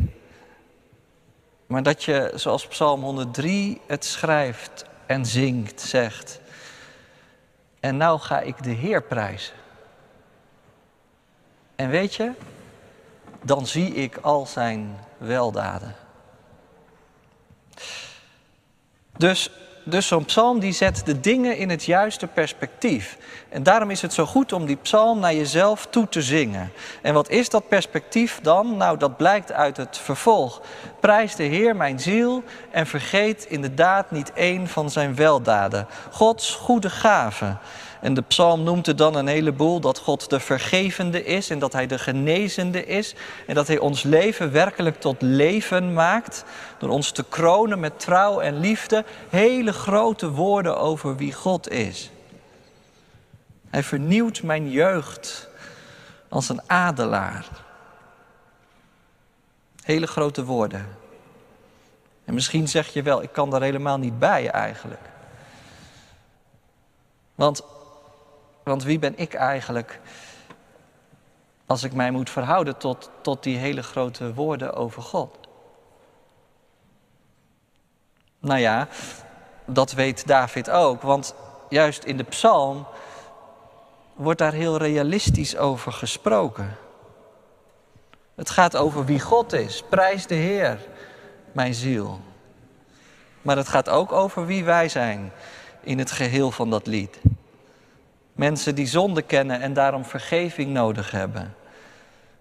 Maar 1.65 1.83
dat 1.83 2.03
je, 2.03 2.31
zoals 2.35 2.67
Psalm 2.67 3.01
103 3.01 3.81
het 3.87 4.05
schrijft 4.05 4.85
en 5.05 5.25
zingt, 5.25 5.81
zegt. 5.81 6.39
En 7.79 7.97
nou 7.97 8.19
ga 8.19 8.39
ik 8.39 8.63
de 8.63 8.69
Heer 8.69 9.03
prijzen. 9.03 9.55
En 11.75 11.89
weet 11.89 12.15
je, 12.15 12.31
dan 13.41 13.67
zie 13.67 13.93
ik 13.93 14.17
al 14.17 14.45
zijn 14.45 14.99
weldaden. 15.17 15.95
Dus 19.17 19.49
dus 19.85 20.07
zo'n 20.07 20.25
psalm 20.25 20.59
die 20.59 20.71
zet 20.71 21.01
de 21.05 21.19
dingen 21.19 21.57
in 21.57 21.69
het 21.69 21.83
juiste 21.83 22.27
perspectief. 22.27 23.17
En 23.49 23.63
daarom 23.63 23.89
is 23.89 24.01
het 24.01 24.13
zo 24.13 24.25
goed 24.25 24.53
om 24.53 24.65
die 24.65 24.75
psalm 24.75 25.19
naar 25.19 25.33
jezelf 25.33 25.87
toe 25.89 26.09
te 26.09 26.21
zingen. 26.21 26.71
En 27.01 27.13
wat 27.13 27.29
is 27.29 27.49
dat 27.49 27.67
perspectief 27.67 28.39
dan? 28.41 28.77
Nou, 28.77 28.97
dat 28.97 29.17
blijkt 29.17 29.51
uit 29.51 29.77
het 29.77 29.97
vervolg. 29.97 30.61
Prijs 30.99 31.35
de 31.35 31.43
Heer 31.43 31.75
mijn 31.75 31.99
ziel 31.99 32.43
en 32.71 32.87
vergeet 32.87 33.45
inderdaad 33.45 34.11
niet 34.11 34.33
één 34.33 34.67
van 34.67 34.89
zijn 34.89 35.15
weldaden. 35.15 35.87
Gods 36.11 36.55
goede 36.55 36.89
gaven. 36.89 37.59
En 38.03 38.13
de 38.13 38.21
psalm 38.21 38.63
noemt 38.63 38.87
er 38.87 38.95
dan 38.95 39.15
een 39.15 39.27
heleboel 39.27 39.79
dat 39.79 39.99
God 39.99 40.29
de 40.29 40.39
vergevende 40.39 41.23
is 41.23 41.49
en 41.49 41.59
dat 41.59 41.73
Hij 41.73 41.87
de 41.87 41.99
genezende 41.99 42.85
is. 42.85 43.15
En 43.47 43.55
dat 43.55 43.67
Hij 43.67 43.79
ons 43.79 44.03
leven 44.03 44.51
werkelijk 44.51 44.99
tot 44.99 45.21
leven 45.21 45.93
maakt. 45.93 46.43
Door 46.77 46.89
ons 46.89 47.11
te 47.11 47.23
kronen 47.29 47.79
met 47.79 47.99
trouw 47.99 48.39
en 48.39 48.59
liefde. 48.59 49.05
Hele 49.29 49.73
grote 49.73 50.29
woorden 50.29 50.77
over 50.77 51.15
wie 51.15 51.33
God 51.33 51.69
is. 51.69 52.11
Hij 53.69 53.83
vernieuwt 53.83 54.43
mijn 54.43 54.69
jeugd 54.69 55.49
als 56.29 56.49
een 56.49 56.61
adelaar. 56.67 57.45
Hele 59.83 60.07
grote 60.07 60.45
woorden. 60.45 60.87
En 62.25 62.33
misschien 62.33 62.67
zeg 62.67 62.87
je 62.87 63.01
wel, 63.01 63.21
ik 63.21 63.31
kan 63.31 63.49
daar 63.49 63.61
helemaal 63.61 63.97
niet 63.97 64.19
bij 64.19 64.49
eigenlijk. 64.49 65.11
Want 67.35 67.63
want 68.63 68.83
wie 68.83 68.99
ben 68.99 69.17
ik 69.17 69.33
eigenlijk 69.33 69.99
als 71.65 71.83
ik 71.83 71.93
mij 71.93 72.11
moet 72.11 72.29
verhouden 72.29 72.77
tot, 72.77 73.09
tot 73.21 73.43
die 73.43 73.57
hele 73.57 73.83
grote 73.83 74.33
woorden 74.33 74.73
over 74.73 75.01
God? 75.01 75.37
Nou 78.39 78.59
ja, 78.59 78.87
dat 79.65 79.91
weet 79.91 80.27
David 80.27 80.69
ook, 80.69 81.01
want 81.01 81.35
juist 81.69 82.03
in 82.03 82.17
de 82.17 82.23
psalm 82.23 82.85
wordt 84.15 84.39
daar 84.39 84.53
heel 84.53 84.77
realistisch 84.77 85.57
over 85.57 85.91
gesproken. 85.91 86.77
Het 88.35 88.49
gaat 88.49 88.75
over 88.75 89.05
wie 89.05 89.19
God 89.19 89.53
is. 89.53 89.83
Prijs 89.89 90.27
de 90.27 90.35
Heer, 90.35 90.79
mijn 91.51 91.73
ziel. 91.73 92.19
Maar 93.41 93.57
het 93.57 93.67
gaat 93.67 93.89
ook 93.89 94.11
over 94.11 94.45
wie 94.45 94.63
wij 94.63 94.89
zijn 94.89 95.31
in 95.81 95.99
het 95.99 96.11
geheel 96.11 96.51
van 96.51 96.69
dat 96.69 96.87
lied. 96.87 97.19
Mensen 98.33 98.75
die 98.75 98.87
zonde 98.87 99.21
kennen 99.21 99.61
en 99.61 99.73
daarom 99.73 100.05
vergeving 100.05 100.71
nodig 100.71 101.11
hebben. 101.11 101.55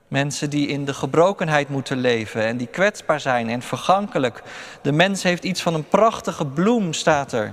Mensen 0.09 0.51
die 0.51 0.69
in 0.69 0.85
de 0.85 0.95
gebrokenheid 0.95 1.69
moeten 1.69 1.99
leven 1.99 2.43
en 2.43 2.57
die 2.57 2.67
kwetsbaar 2.67 3.21
zijn 3.21 3.49
en 3.49 3.63
vergankelijk. 3.63 4.43
De 4.83 4.93
mens 4.93 5.23
heeft 5.23 5.45
iets 5.45 5.63
van 5.63 5.75
een 5.75 5.89
prachtige 5.89 6.47
bloem, 6.47 6.93
staat 6.93 7.33
er, 7.33 7.53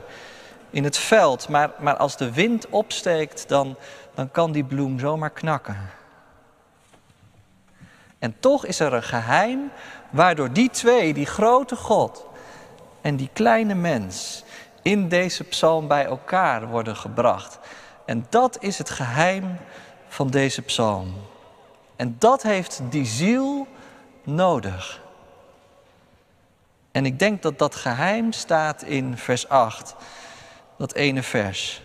in 0.69 0.83
het 0.83 0.97
veld. 0.97 1.49
Maar, 1.49 1.71
maar 1.79 1.97
als 1.97 2.17
de 2.17 2.31
wind 2.31 2.69
opsteekt, 2.69 3.47
dan, 3.47 3.75
dan 4.15 4.31
kan 4.31 4.51
die 4.51 4.63
bloem 4.63 4.99
zomaar 4.99 5.29
knakken. 5.29 5.77
En 8.19 8.35
toch 8.39 8.65
is 8.65 8.79
er 8.79 8.93
een 8.93 9.03
geheim 9.03 9.71
waardoor 10.09 10.51
die 10.53 10.69
twee, 10.69 11.13
die 11.13 11.25
grote 11.25 11.75
God 11.75 12.25
en 13.01 13.15
die 13.15 13.29
kleine 13.33 13.75
mens, 13.75 14.43
in 14.81 15.07
deze 15.07 15.43
psalm 15.43 15.87
bij 15.87 16.05
elkaar 16.05 16.67
worden 16.67 16.95
gebracht. 16.95 17.59
En 18.09 18.25
dat 18.29 18.57
is 18.61 18.77
het 18.77 18.89
geheim 18.89 19.57
van 20.07 20.29
deze 20.29 20.61
psalm. 20.61 21.13
En 21.95 22.15
dat 22.19 22.43
heeft 22.43 22.81
die 22.89 23.05
ziel 23.05 23.67
nodig. 24.23 25.01
En 26.91 27.05
ik 27.05 27.19
denk 27.19 27.41
dat 27.41 27.59
dat 27.59 27.75
geheim 27.75 28.31
staat 28.31 28.83
in 28.83 29.17
vers 29.17 29.49
8, 29.49 29.95
dat 30.77 30.93
ene 30.93 31.23
vers. 31.23 31.81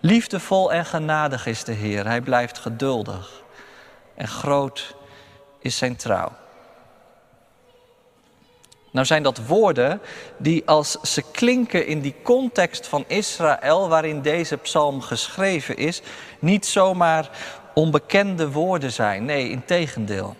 Liefdevol 0.00 0.72
en 0.72 0.84
genadig 0.84 1.46
is 1.46 1.64
de 1.64 1.72
Heer, 1.72 2.06
hij 2.06 2.20
blijft 2.20 2.58
geduldig 2.58 3.42
en 4.14 4.28
groot 4.28 4.96
is 5.58 5.76
zijn 5.76 5.96
trouw. 5.96 6.32
Nou 8.92 9.06
zijn 9.06 9.22
dat 9.22 9.46
woorden 9.46 10.00
die 10.36 10.62
als 10.66 10.98
ze 11.02 11.22
klinken 11.32 11.86
in 11.86 12.00
die 12.00 12.14
context 12.22 12.86
van 12.86 13.04
Israël 13.06 13.88
waarin 13.88 14.22
deze 14.22 14.56
psalm 14.56 15.00
geschreven 15.00 15.76
is, 15.76 16.02
niet 16.38 16.66
zomaar 16.66 17.30
onbekende 17.74 18.50
woorden 18.50 18.92
zijn. 18.92 19.24
Nee, 19.24 19.48
in 19.48 19.64
tegendeel. 19.64 20.36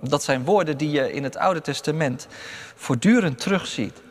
Dat 0.00 0.22
zijn 0.22 0.44
woorden 0.44 0.76
die 0.76 0.90
je 0.90 1.12
in 1.12 1.24
het 1.24 1.36
Oude 1.36 1.60
Testament 1.60 2.26
voortdurend 2.74 3.40
terugziet. 3.40 4.02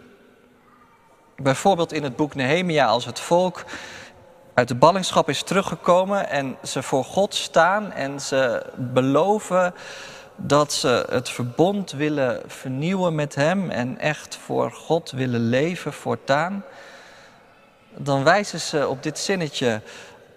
Bijvoorbeeld 1.35 1.93
in 1.93 2.03
het 2.03 2.15
boek 2.15 2.35
Nehemia 2.35 2.85
als 2.85 3.05
het 3.05 3.19
volk 3.19 3.65
uit 4.53 4.67
de 4.67 4.75
ballingschap 4.75 5.29
is 5.29 5.43
teruggekomen 5.43 6.29
en 6.29 6.57
ze 6.63 6.83
voor 6.83 7.03
God 7.03 7.35
staan 7.35 7.91
en 7.91 8.19
ze 8.19 8.65
beloven 8.75 9.73
dat 10.37 10.73
ze 10.73 11.05
het 11.09 11.29
verbond 11.29 11.91
willen 11.91 12.41
vernieuwen 12.47 13.15
met 13.15 13.35
Hem 13.35 13.69
en 13.69 13.99
echt 13.99 14.37
voor 14.45 14.71
God 14.71 15.11
willen 15.11 15.49
leven 15.49 15.93
voortaan, 15.93 16.63
dan 17.95 18.23
wijzen 18.23 18.59
ze 18.59 18.87
op 18.87 19.03
dit 19.03 19.19
zinnetje, 19.19 19.81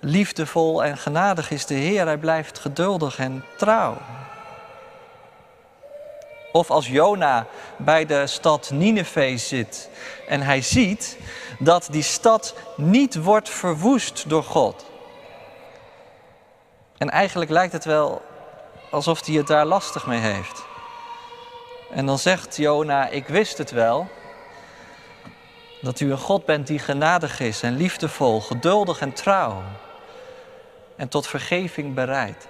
liefdevol 0.00 0.84
en 0.84 0.96
genadig 0.98 1.50
is 1.50 1.66
de 1.66 1.74
Heer, 1.74 2.06
Hij 2.06 2.18
blijft 2.18 2.58
geduldig 2.58 3.18
en 3.18 3.44
trouw. 3.56 3.96
Of 6.52 6.70
als 6.70 6.88
Jona 6.88 7.46
bij 7.76 8.06
de 8.06 8.26
stad 8.26 8.70
Nineveh 8.70 9.38
zit 9.38 9.90
en 10.28 10.40
hij 10.40 10.62
ziet 10.62 11.18
dat 11.58 11.88
die 11.90 12.02
stad 12.02 12.54
niet 12.76 13.14
wordt 13.22 13.48
verwoest 13.48 14.28
door 14.28 14.44
God. 14.44 14.84
En 16.98 17.10
eigenlijk 17.10 17.50
lijkt 17.50 17.72
het 17.72 17.84
wel 17.84 18.22
alsof 18.90 19.26
hij 19.26 19.34
het 19.34 19.46
daar 19.46 19.66
lastig 19.66 20.06
mee 20.06 20.20
heeft. 20.20 20.64
En 21.90 22.06
dan 22.06 22.18
zegt 22.18 22.56
Jona, 22.56 23.08
ik 23.08 23.26
wist 23.26 23.58
het 23.58 23.70
wel, 23.70 24.08
dat 25.80 26.00
u 26.00 26.10
een 26.10 26.18
God 26.18 26.44
bent 26.44 26.66
die 26.66 26.78
genadig 26.78 27.40
is 27.40 27.62
en 27.62 27.76
liefdevol, 27.76 28.40
geduldig 28.40 29.00
en 29.00 29.12
trouw 29.12 29.62
en 30.96 31.08
tot 31.08 31.26
vergeving 31.26 31.94
bereid. 31.94 32.48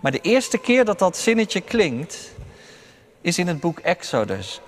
Maar 0.00 0.12
de 0.12 0.20
eerste 0.20 0.58
keer 0.58 0.84
dat 0.84 0.98
dat 0.98 1.16
zinnetje 1.16 1.60
klinkt, 1.60 2.30
is 3.20 3.38
in 3.38 3.46
het 3.46 3.60
boek 3.60 3.78
Exodus. 3.78 4.60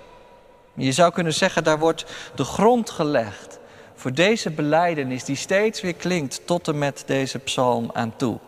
Je 0.75 0.93
zou 0.93 1.13
kunnen 1.13 1.35
zeggen, 1.35 1.65
daar 1.65 1.79
wordt 1.79 2.05
de 2.35 2.45
grond 2.45 2.91
gelegd 2.91 3.59
voor 3.95 4.13
deze 4.13 4.51
beleidenis 4.51 5.25
die 5.25 5.37
steeds 5.37 5.81
weer 5.81 5.95
klinkt 5.95 6.47
tot 6.47 6.69
en 6.69 6.79
met 6.79 7.03
deze 7.07 7.39
psalm 7.39 7.91
aan 7.93 8.17
toe. 8.17 8.39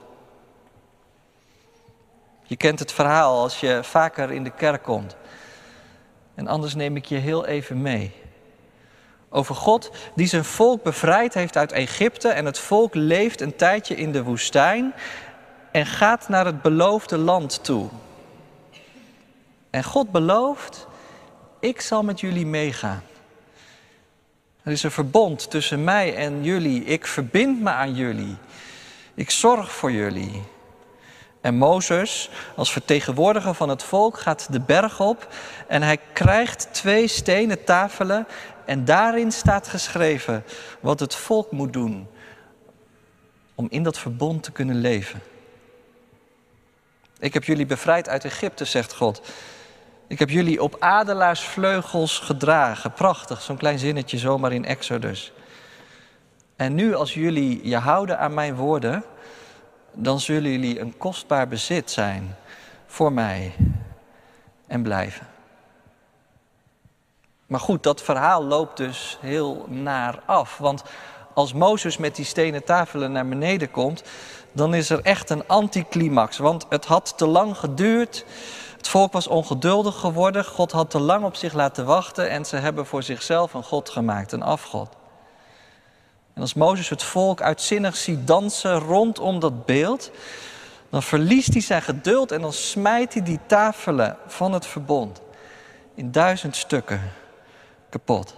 Je 2.47 2.57
kent 2.57 2.79
het 2.79 2.93
verhaal 2.93 3.43
als 3.43 3.61
je 3.61 3.79
vaker 3.83 4.31
in 4.31 4.45
de 4.45 4.51
kerk 4.51 4.83
komt. 4.83 5.17
En 6.35 6.47
anders 6.47 6.75
neem 6.75 6.97
ik 6.97 7.05
je 7.05 7.17
heel 7.17 7.47
even 7.47 7.83
mee. 7.83 8.13
Over 9.29 9.55
God 9.55 9.91
die 10.15 10.27
zijn 10.27 10.45
volk 10.45 10.83
bevrijd 10.83 11.35
heeft 11.35 11.57
uit 11.57 11.73
Egypte 11.73 12.29
en 12.29 12.45
het 12.45 12.59
volk 12.59 12.95
leeft 12.95 13.41
een 13.41 13.57
tijdje 13.57 13.95
in 13.95 14.13
de 14.13 14.23
woestijn 14.23 14.95
en 15.73 15.87
gaat 15.87 16.29
naar 16.29 16.47
het 16.47 16.63
beloofde 16.63 17.19
land 17.19 17.65
toe. 17.65 17.89
En 19.71 19.85
God 19.85 20.11
belooft, 20.11 20.87
ik 21.61 21.81
zal 21.81 22.03
met 22.03 22.21
jullie 22.21 22.47
meegaan. 22.47 23.03
Er 24.63 24.73
is 24.73 24.83
een 24.83 24.91
verbond 24.91 25.51
tussen 25.51 25.85
mij 25.85 26.17
en 26.17 26.45
jullie. 26.45 26.85
Ik 26.85 27.07
verbind 27.07 27.61
me 27.61 27.71
aan 27.71 27.95
jullie. 27.95 28.37
Ik 29.15 29.31
zorg 29.31 29.73
voor 29.73 29.93
jullie. 29.93 30.43
En 31.45 31.55
Mozes, 31.55 32.31
als 32.57 32.73
vertegenwoordiger 32.73 33.55
van 33.55 33.69
het 33.69 33.83
volk, 33.83 34.19
gaat 34.19 34.53
de 34.53 34.61
berg 34.61 35.01
op 35.01 35.29
en 35.67 35.83
hij 35.83 35.99
krijgt 36.13 36.69
twee 36.73 37.09
stenen 37.09 37.65
tafelen 37.65 38.27
en 38.65 38.85
daarin 38.85 39.33
staat 39.33 39.69
geschreven 39.69 40.45
wat 40.81 41.01
het 41.01 41.15
volk 41.15 41.51
moet 41.51 41.73
doen 41.73 42.09
om 43.55 43.67
in 43.71 43.83
dat 43.83 43.99
verbond 43.99 44.43
te 44.43 44.53
kunnen 44.53 44.77
leven. 44.81 45.23
Ik 47.19 47.35
heb 47.35 47.45
jullie 47.45 47.67
bevrijd 47.67 48.09
uit 48.09 48.25
Egypte, 48.25 48.65
zegt 48.65 48.95
God. 48.95 49.23
Ik 50.07 50.19
heb 50.19 50.31
jullie 50.31 50.63
op 50.63 50.77
adelaarsvleugels 50.79 52.19
gedragen. 52.19 52.93
Prachtig, 52.93 53.43
zo'n 53.43 53.57
klein 53.57 53.79
zinnetje 53.79 54.19
zomaar 54.19 54.53
in 54.53 54.65
Exodus. 54.65 55.33
En 56.57 56.75
nu 56.75 56.95
als 56.95 57.15
jullie 57.15 57.69
je 57.69 57.77
houden 57.77 58.19
aan 58.19 58.35
mijn 58.35 58.55
woorden, 58.55 59.05
dan 59.95 60.21
zullen 60.21 60.51
jullie 60.51 60.81
een 60.81 60.97
kostbaar 60.97 61.49
bezit 61.49 61.91
zijn 61.91 62.37
voor 62.87 63.13
mij 63.13 63.55
en 64.67 64.83
blijven. 64.83 65.27
Maar 67.47 67.61
goed, 67.61 67.83
dat 67.83 68.03
verhaal 68.03 68.45
loopt 68.45 68.77
dus 68.77 69.19
heel 69.21 69.67
naar 69.69 70.23
af. 70.27 70.59
Want 70.59 70.83
als 71.35 71.53
Mozes 71.53 71.97
met 71.97 72.17
die 72.17 72.25
stenen 72.25 72.65
tafelen 72.65 73.13
naar 73.13 73.29
beneden 73.29 73.71
komt, 73.71 74.03
dan 74.53 74.75
is 74.75 74.91
er 74.91 75.01
echt 75.01 75.31
een 75.31 75.47
anticlimax. 75.47 76.39
Want 76.39 76.67
het 76.69 76.85
had 76.85 77.19
te 77.19 77.27
lang 77.27 77.57
geduurd. 77.57 78.25
Het 78.77 78.89
volk 78.89 79.13
was 79.13 79.27
ongeduldig 79.27 80.01
geworden. 80.01 80.45
God 80.45 80.73
had 80.73 80.91
te 80.91 81.01
lang 81.01 81.25
op 81.25 81.37
zich 81.37 81.53
laten 81.53 81.85
wachten. 81.85 82.31
En 82.31 82.45
ze 82.45 82.57
hebben 82.57 82.87
voor 82.87 83.03
zichzelf 83.03 83.55
een 83.55 83.65
God 83.65 83.91
gemaakt, 83.91 84.33
een 84.33 84.43
afgod. 84.43 84.89
En 86.35 86.41
als 86.41 86.55
Mozes 86.55 86.89
het 86.89 87.03
volk 87.03 87.41
uitzinnig 87.41 87.97
ziet 87.97 88.27
dansen 88.27 88.79
rondom 88.79 89.41
dat 89.41 89.67
beeld, 89.67 90.11
dan 90.91 91.03
verliest 91.03 91.53
hij 91.53 91.63
zijn 91.63 91.83
geduld 91.83 92.33
en 92.33 92.41
dan 92.41 92.53
smijt 92.53 93.15
hij 93.15 93.23
die 93.23 93.41
tafelen 93.47 94.17
van 94.27 94.53
het 94.53 94.67
verbond 94.67 95.21
in 95.95 96.13
duizend 96.13 96.57
stukken 96.57 97.13
kapot. 97.91 98.35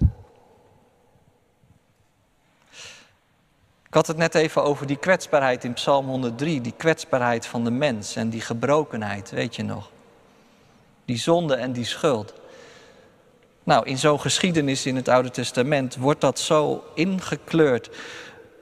Ik 3.86 3.94
had 3.94 4.06
het 4.06 4.16
net 4.16 4.34
even 4.34 4.64
over 4.64 4.86
die 4.86 4.96
kwetsbaarheid 4.96 5.64
in 5.64 5.72
Psalm 5.72 6.06
103, 6.06 6.60
die 6.60 6.74
kwetsbaarheid 6.76 7.46
van 7.46 7.64
de 7.64 7.70
mens 7.70 8.16
en 8.16 8.28
die 8.30 8.40
gebrokenheid, 8.40 9.30
weet 9.30 9.56
je 9.56 9.62
nog? 9.62 9.90
Die 11.04 11.18
zonde 11.18 11.54
en 11.54 11.72
die 11.72 11.84
schuld. 11.84 12.34
Nou, 13.66 13.86
in 13.86 13.98
zo'n 13.98 14.20
geschiedenis 14.20 14.86
in 14.86 14.96
het 14.96 15.08
Oude 15.08 15.30
Testament 15.30 15.96
wordt 15.96 16.20
dat 16.20 16.38
zo 16.38 16.84
ingekleurd. 16.94 17.90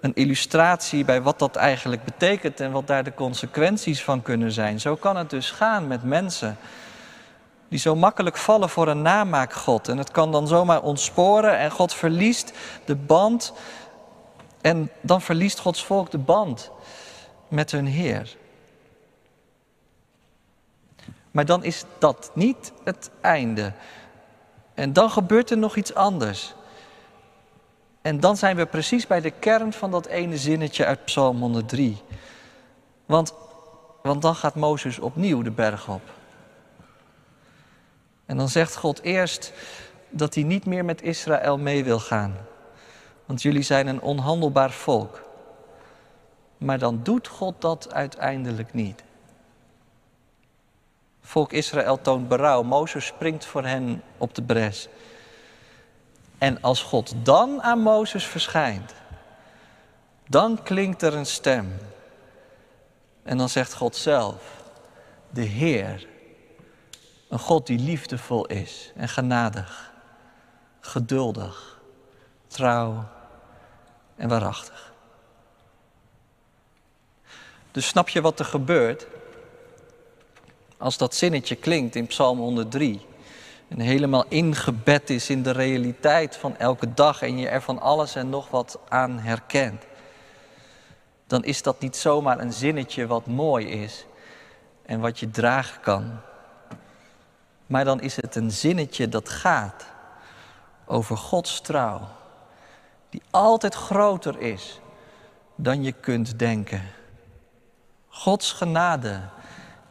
Een 0.01 0.15
illustratie 0.15 1.05
bij 1.05 1.23
wat 1.23 1.39
dat 1.39 1.57
eigenlijk 1.57 2.05
betekent 2.05 2.61
en 2.61 2.73
wat 2.73 2.87
daar 2.87 3.05
de 3.05 3.15
consequenties 3.15 4.03
van 4.03 4.23
kunnen 4.23 4.53
zijn. 4.53 4.81
Zo 4.81 4.97
kan 4.97 5.17
het 5.17 5.31
dus 5.31 5.51
gaan 5.51 5.87
met 5.87 6.03
mensen 6.03 6.57
die 7.69 7.79
zo 7.79 7.95
makkelijk 7.95 8.37
vallen 8.37 8.69
voor 8.69 8.89
een 8.89 9.03
namaakgod. 9.03 9.89
En 9.89 9.99
het 9.99 10.11
kan 10.11 10.33
dan 10.33 10.49
zomaar 10.49 10.83
ontsporen 10.83 11.59
en 11.59 11.71
God 11.71 11.95
verliest 11.95 12.53
de 12.85 12.95
band. 12.97 13.53
En 14.61 14.91
dan 15.01 15.21
verliest 15.23 15.59
Gods 15.59 15.85
volk 15.85 16.11
de 16.11 16.19
band 16.19 16.71
met 17.49 17.71
hun 17.71 17.87
Heer. 17.87 18.37
Maar 21.31 21.45
dan 21.45 21.65
is 21.65 21.85
dat 21.99 22.31
niet 22.35 22.73
het 22.85 23.11
einde. 23.21 23.73
En 24.75 24.93
dan 24.93 25.11
gebeurt 25.11 25.51
er 25.51 25.59
nog 25.59 25.77
iets 25.77 25.95
anders. 25.95 26.55
En 28.03 28.21
dan 28.21 28.37
zijn 28.37 28.57
we 28.57 28.67
precies 28.67 29.07
bij 29.07 29.21
de 29.21 29.31
kern 29.31 29.73
van 29.73 29.91
dat 29.91 30.07
ene 30.07 30.37
zinnetje 30.37 30.85
uit 30.85 31.05
Psalm 31.05 31.41
103. 31.41 32.03
Want, 33.07 33.35
want 34.03 34.23
dan 34.23 34.35
gaat 34.35 34.55
Mozes 34.55 34.99
opnieuw 34.99 35.43
de 35.43 35.51
berg 35.51 35.89
op. 35.89 36.03
En 38.27 38.37
dan 38.37 38.49
zegt 38.49 38.77
God 38.77 39.03
eerst 39.03 39.53
dat 40.11 40.35
hij 40.35 40.45
niet 40.45 40.67
meer 40.67 40.85
met 40.85 41.03
Israël 41.03 41.59
mee 41.59 41.85
wil 41.85 41.99
gaan. 41.99 42.37
Want 43.27 43.43
jullie 43.43 43.63
zijn 43.63 43.87
een 43.87 44.01
onhandelbaar 44.01 44.71
volk. 44.71 45.23
Maar 46.59 46.79
dan 46.79 47.01
doet 47.03 47.29
God 47.29 47.61
dat 47.61 47.93
uiteindelijk 47.93 48.75
niet. 48.75 49.04
Volk 51.27 51.53
Israël 51.53 52.01
toont 52.01 52.29
berouw. 52.29 52.63
Mozes 52.63 53.07
springt 53.07 53.45
voor 53.45 53.65
hen 53.65 54.03
op 54.19 54.35
de 54.35 54.43
bres. 54.43 54.89
En 56.39 56.63
als 56.63 56.83
God 56.83 57.15
dan 57.23 57.63
aan 57.63 57.79
Mozes 57.79 58.27
verschijnt, 58.27 58.95
dan 60.29 60.63
klinkt 60.63 61.03
er 61.03 61.15
een 61.15 61.27
stem. 61.27 61.77
En 63.23 63.39
dan 63.39 63.49
zegt 63.49 63.75
God 63.75 63.97
zelf, 63.97 64.43
de 65.31 65.43
Heer, 65.43 66.07
een 67.29 67.39
God 67.39 67.67
die 67.67 67.79
liefdevol 67.79 68.47
is 68.47 68.93
en 68.97 69.09
genadig, 69.09 69.93
geduldig, 70.81 71.81
trouw 72.47 73.05
en 74.17 74.29
waarachtig. 74.29 74.93
Dus 77.71 77.87
snap 77.87 78.09
je 78.09 78.21
wat 78.21 78.39
er 78.39 78.45
gebeurt 78.45 79.07
als 80.85 80.97
dat 80.97 81.15
zinnetje 81.15 81.55
klinkt 81.55 81.95
in 81.95 82.07
Psalm 82.07 82.39
103 82.39 83.07
en 83.69 83.81
helemaal 83.81 84.25
ingebed 84.29 85.11
is 85.11 85.31
in 85.31 85.43
de 85.43 85.51
realiteit 85.51 86.37
van 86.37 86.57
elke 86.57 86.95
dag 86.95 87.23
en 87.23 87.39
je 87.39 87.49
er 87.49 87.63
van 87.63 87.81
alles 87.81 88.15
en 88.15 88.31
nog 88.31 88.51
wat 88.51 88.79
aan 88.89 89.19
herkent? 89.19 89.83
Dan 91.27 91.45
is 91.45 91.63
dat 91.63 91.81
niet 91.81 91.97
zomaar 91.97 92.41
een 92.41 92.53
zinnetje 92.53 93.07
wat 93.07 93.27
mooi 93.27 93.67
is 93.67 94.07
en 94.87 95.01
wat 95.01 95.19
je 95.19 95.31
dragen 95.31 95.81
kan 95.81 96.21
maar 97.67 97.85
dan 97.85 98.01
is 98.01 98.17
het 98.17 98.35
een 98.35 98.51
zinnetje 98.51 99.09
dat 99.09 99.29
gaat 99.29 99.87
over 100.87 101.17
Gods 101.17 101.61
trouw, 101.61 102.09
die 103.11 103.23
altijd 103.31 103.75
groter 103.75 104.41
is 104.41 104.81
dan 105.55 105.83
je 105.83 105.93
kunt 105.93 106.39
denken. 106.39 106.83
Gods 108.09 108.53
genade, 108.53 109.21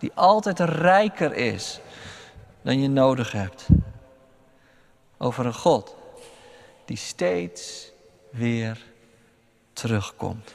die 0.04 0.12
altijd 0.16 0.60
rijker 0.60 1.34
is 1.34 1.80
dan 2.62 2.82
je 2.82 2.88
nodig 2.88 3.32
hebt. 3.32 3.68
Over 5.18 5.46
een 5.46 5.54
God 5.54 5.96
die 6.86 6.98
steeds 6.98 7.92
weer 8.30 8.84
terugkomt. 9.74 10.54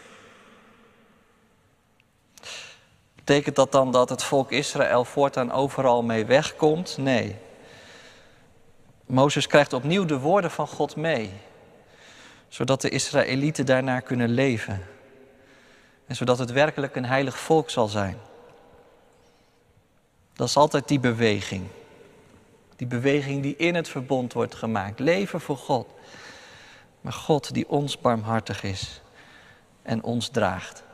Betekent 3.15 3.57
dat 3.57 3.73
dan 3.73 3.93
dat 3.93 4.09
het 4.09 4.23
volk 4.23 4.51
Israël 4.51 5.05
voortaan 5.05 5.53
overal 5.53 6.03
mee 6.03 6.25
wegkomt? 6.25 6.97
Nee. 6.97 7.37
Mozes 9.07 9.47
krijgt 9.47 9.73
opnieuw 9.73 10.05
de 10.05 10.19
woorden 10.19 10.51
van 10.51 10.67
God 10.67 10.97
mee, 10.97 11.33
zodat 12.49 12.81
de 12.81 12.89
Israëlieten 12.89 13.67
daarnaar 13.67 14.03
kunnen 14.03 14.29
leven. 14.29 14.87
En 16.07 16.17
zodat 16.17 16.39
het 16.39 16.53
werkelijk 16.53 16.97
een 16.97 17.07
heilig 17.07 17.39
volk 17.39 17.71
zal 17.71 17.89
zijn. 17.89 18.19
Dat 20.39 20.49
is 20.49 20.57
altijd 20.57 20.89
die 20.89 21.01
beweging. 21.01 21.67
Die 22.77 22.87
beweging 22.87 23.43
die 23.43 23.57
in 23.57 23.75
het 23.75 23.89
verbond 23.89 24.33
wordt 24.33 24.55
gemaakt. 24.55 24.99
Leven 24.99 25.41
voor 25.41 25.57
God. 25.57 25.89
Maar 27.01 27.13
God 27.13 27.55
die 27.55 27.69
ons 27.69 27.99
barmhartig 27.99 28.63
is 28.63 29.01
en 29.83 30.03
ons 30.03 30.29
draagt 30.29 30.87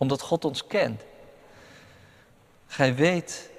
omdat 0.00 0.20
God 0.20 0.44
ons 0.44 0.66
kent. 0.66 1.02
Gij 2.66 2.94
weet 2.94 3.50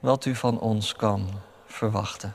wat 0.00 0.24
u 0.24 0.34
van 0.34 0.60
ons 0.60 0.92
kan 0.92 1.40
verwachten. 1.66 2.34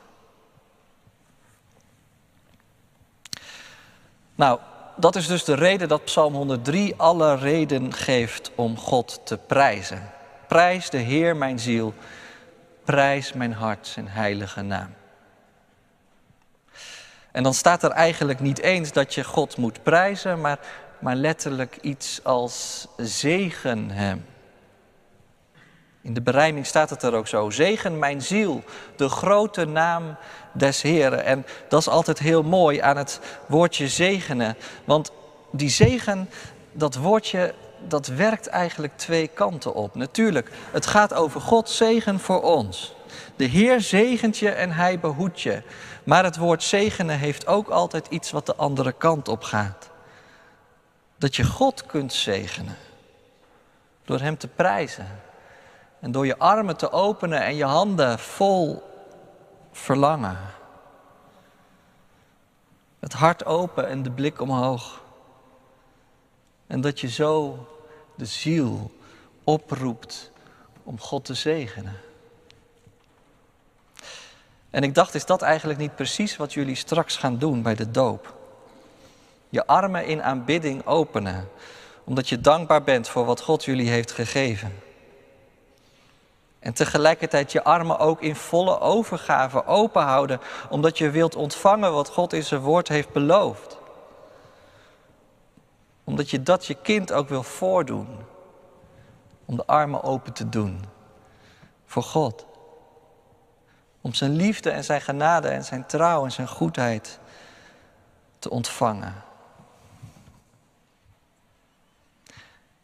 Nou, 4.36 4.60
dat 5.00 5.16
is 5.16 5.28
dus 5.28 5.44
de 5.44 5.56
reden 5.56 5.88
dat 5.88 6.04
Psalm 6.04 6.34
103 6.34 6.94
alle 6.98 7.36
reden 7.36 7.94
geeft 7.94 8.52
om 8.56 8.78
God 8.78 9.20
te 9.24 9.38
prijzen. 9.38 10.12
Prijs 10.48 10.90
de 10.90 10.98
Heer 10.98 11.36
mijn 11.36 11.60
ziel, 11.60 11.94
prijs 12.84 13.34
mijn 13.34 13.54
hart 13.54 13.88
zijn 13.88 14.08
heilige 14.08 14.62
naam. 14.62 14.94
En 17.32 17.44
dan 17.44 17.54
staat 17.54 17.84
er 17.84 17.92
eigenlijk 17.92 18.40
niet 18.40 18.60
eens 18.60 18.92
dat 18.92 19.14
je 19.14 19.24
God 19.24 19.58
moet 19.58 19.84
prijzen, 19.84 20.42
maar 20.42 20.60
maar 21.00 21.16
letterlijk 21.16 21.78
iets 21.82 22.24
als 22.24 22.88
zegen 22.98 23.90
hem. 23.90 24.26
In 26.02 26.14
de 26.14 26.22
berijming 26.22 26.66
staat 26.66 26.90
het 26.90 27.04
er 27.04 27.14
ook 27.14 27.28
zo. 27.28 27.50
Zegen 27.50 28.00
mijn 28.00 28.22
ziel, 28.22 28.64
de 28.96 29.10
grote 29.10 29.66
naam 29.66 30.16
des 30.52 30.82
Heren. 30.82 31.26
En 31.26 31.46
dat 31.70 31.80
is 31.80 31.88
altijd 31.88 32.20
heel 32.20 32.44
mooi 32.44 32.80
aan 32.80 32.98
het 32.98 33.20
woordje 33.48 33.88
zegenen. 33.88 34.58
Want 34.84 35.12
die 35.52 35.70
zegen, 35.70 36.30
dat 36.72 36.96
woordje, 36.96 37.54
dat 37.88 38.08
werkt 38.08 38.48
eigenlijk 38.48 38.98
twee 38.98 39.28
kanten 39.28 39.74
op. 39.74 39.96
Natuurlijk, 39.96 40.52
het 40.72 40.86
gaat 40.86 41.14
over 41.14 41.42
God 41.42 41.70
zegen 41.70 42.20
voor 42.20 42.42
ons. 42.42 42.96
De 43.36 43.46
Heer 43.46 43.82
zegent 43.82 44.38
je 44.38 44.50
en 44.50 44.72
hij 44.72 45.00
behoedt 45.00 45.42
je. 45.42 45.62
Maar 46.04 46.24
het 46.24 46.38
woord 46.38 46.64
zegenen 46.64 47.18
heeft 47.18 47.48
ook 47.48 47.68
altijd 47.68 48.08
iets 48.08 48.32
wat 48.32 48.46
de 48.46 48.56
andere 48.56 48.92
kant 48.92 49.28
op 49.28 49.44
gaat 49.44 49.90
dat 51.20 51.36
je 51.36 51.44
God 51.44 51.86
kunt 51.86 52.14
zegenen. 52.14 52.76
Door 54.06 54.20
Hem 54.20 54.38
te 54.38 54.48
prijzen. 54.48 55.08
En 56.00 56.12
door 56.12 56.26
je 56.26 56.38
armen 56.38 56.78
te 56.78 56.92
openen 56.92 57.42
en 57.42 57.56
je 57.56 57.66
handen 57.66 58.20
vol 58.20 58.84
verlangen. 59.72 60.38
Het 63.00 63.14
hart 63.14 63.46
open 63.46 63.88
en 63.88 64.04
de 64.04 64.12
blik 64.12 64.42
omhoog. 64.42 65.02
En 66.68 66.82
dat 66.82 67.00
je 67.00 67.10
zo 67.10 67.68
de 68.16 68.26
ziel 68.26 68.92
oproept 69.44 70.32
om 70.84 71.00
God 71.00 71.26
te 71.26 71.34
zegenen. 71.34 71.96
En 74.70 74.84
ik 74.84 74.96
dacht, 74.96 75.16
is 75.16 75.26
dat 75.26 75.42
eigenlijk 75.42 75.80
niet 75.80 75.96
precies 75.96 76.38
wat 76.38 76.54
jullie 76.54 76.76
straks 76.76 77.18
gaan 77.18 77.38
doen 77.38 77.62
bij 77.62 77.76
de 77.76 77.92
doop? 77.92 78.38
Je 79.50 79.68
armen 79.68 80.06
in 80.06 80.24
aanbidding 80.24 80.86
openen, 80.86 81.50
omdat 82.04 82.30
je 82.30 82.42
dankbaar 82.42 82.84
bent 82.84 83.08
voor 83.08 83.26
wat 83.26 83.42
God 83.42 83.66
jullie 83.66 83.90
heeft 83.90 84.12
gegeven. 84.12 84.89
En 86.60 86.74
tegelijkertijd 86.74 87.52
je 87.52 87.64
armen 87.64 88.00
ook 88.00 88.22
in 88.22 88.36
volle 88.36 88.80
overgave 88.80 89.66
openhouden, 89.66 90.40
omdat 90.70 90.98
je 90.98 91.10
wilt 91.10 91.36
ontvangen 91.36 91.94
wat 91.94 92.10
God 92.10 92.34
in 92.34 92.44
zijn 92.44 92.62
woord 92.62 92.88
heeft 92.88 93.12
beloofd. 93.12 93.78
Omdat 96.04 96.30
je 96.30 96.44
dat 96.44 96.66
je 96.66 96.74
kind 96.74 97.12
ook 97.12 97.30
wil 97.30 97.44
voordoen. 97.44 98.08
Om 99.46 99.56
de 99.56 99.66
armen 99.66 100.04
open 100.04 100.34
te 100.34 100.50
doen 100.50 100.86
voor 101.86 102.04
God. 102.04 102.46
Om 104.02 104.14
zijn 104.14 104.36
liefde 104.36 104.70
en 104.70 104.84
zijn 104.84 105.02
genade 105.02 105.48
en 105.48 105.64
zijn 105.64 105.86
trouw 105.86 106.24
en 106.24 106.32
zijn 106.32 106.48
goedheid 106.48 107.20
te 108.40 108.50
ontvangen. 108.50 109.24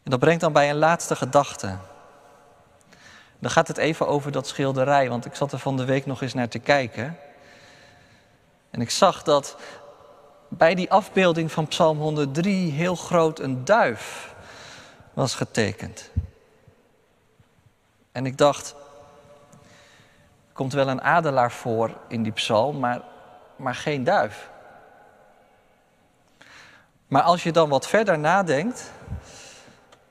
En 0.02 0.12
dat 0.12 0.20
brengt 0.20 0.40
dan 0.40 0.52
bij 0.52 0.70
een 0.70 0.78
laatste 0.78 1.16
gedachte. 1.16 1.78
Dan 3.38 3.50
gaat 3.50 3.68
het 3.68 3.76
even 3.76 4.08
over 4.08 4.32
dat 4.32 4.46
schilderij, 4.46 5.08
want 5.08 5.24
ik 5.24 5.34
zat 5.34 5.52
er 5.52 5.58
van 5.58 5.76
de 5.76 5.84
week 5.84 6.06
nog 6.06 6.22
eens 6.22 6.34
naar 6.34 6.48
te 6.48 6.58
kijken. 6.58 7.18
En 8.70 8.80
ik 8.80 8.90
zag 8.90 9.22
dat 9.22 9.56
bij 10.48 10.74
die 10.74 10.90
afbeelding 10.90 11.52
van 11.52 11.66
Psalm 11.66 11.98
103 11.98 12.70
heel 12.70 12.96
groot 12.96 13.38
een 13.38 13.64
duif 13.64 14.34
was 15.12 15.34
getekend. 15.34 16.10
En 18.12 18.26
ik 18.26 18.38
dacht, 18.38 18.74
er 20.48 20.52
komt 20.52 20.72
wel 20.72 20.88
een 20.88 21.02
adelaar 21.02 21.52
voor 21.52 21.90
in 22.08 22.22
die 22.22 22.32
psalm, 22.32 22.78
maar, 22.78 23.00
maar 23.56 23.74
geen 23.74 24.04
duif. 24.04 24.48
Maar 27.06 27.22
als 27.22 27.42
je 27.42 27.52
dan 27.52 27.68
wat 27.68 27.86
verder 27.86 28.18
nadenkt, 28.18 28.90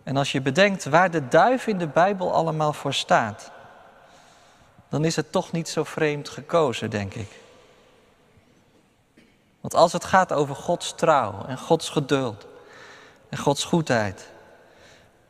en 0.06 0.18
als 0.18 0.32
je 0.32 0.41
bedenkt 0.41 0.86
waar 0.86 1.12
de 1.12 1.28
duif 1.28 1.68
in 1.68 1.78
de 1.78 1.88
Bijbel 1.88 2.34
allemaal 2.34 2.74
voor 2.74 2.94
staat, 2.94 3.52
dan 4.89 5.06
is 5.06 5.15
het 5.15 5.32
toch 5.32 5.52
niet 5.52 5.70
zo 5.70 5.84
vreemd 5.84 6.30
gekozen, 6.30 6.89
denk 6.89 7.13
ik. 7.13 7.30
Want 9.62 9.76
als 9.76 9.94
het 9.94 10.04
gaat 10.04 10.34
over 10.34 10.56
Gods 10.56 10.94
trouw 10.96 11.46
en 11.48 11.58
Gods 11.58 11.89
geduld 11.89 12.48
en 13.30 13.38
Gods 13.38 13.63
goedheid, 13.63 14.30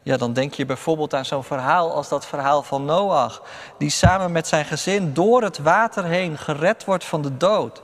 ja, 0.02 0.18
dan 0.18 0.34
denk 0.34 0.54
je 0.54 0.66
bijvoorbeeld 0.66 1.14
aan 1.14 1.26
zo'n 1.26 1.44
verhaal 1.44 1.92
als 1.92 2.10
dat 2.10 2.26
verhaal 2.26 2.64
van 2.64 2.86
Noach, 2.86 3.42
die 3.78 3.90
samen 3.90 4.32
met 4.32 4.48
zijn 4.48 4.66
gezin 4.66 5.14
door 5.14 5.42
het 5.42 5.58
water 5.58 6.04
heen 6.04 6.38
gered 6.38 6.86
wordt 6.86 7.06
van 7.06 7.22
de 7.22 7.38
dood. 7.38 7.82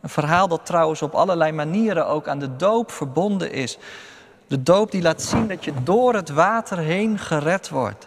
Een 0.00 0.08
verhaal 0.08 0.48
dat 0.48 0.66
trouwens 0.66 1.02
op 1.02 1.14
allerlei 1.14 1.52
manieren 1.52 2.06
ook 2.06 2.28
aan 2.28 2.38
de 2.38 2.56
doop 2.56 2.90
verbonden 2.90 3.52
is. 3.52 3.78
De 4.48 4.62
doop 4.62 4.90
die 4.90 5.02
laat 5.02 5.22
zien 5.22 5.48
dat 5.48 5.64
je 5.64 5.82
door 5.82 6.14
het 6.14 6.28
water 6.28 6.78
heen 6.78 7.18
gered 7.18 7.68
wordt. 7.68 8.06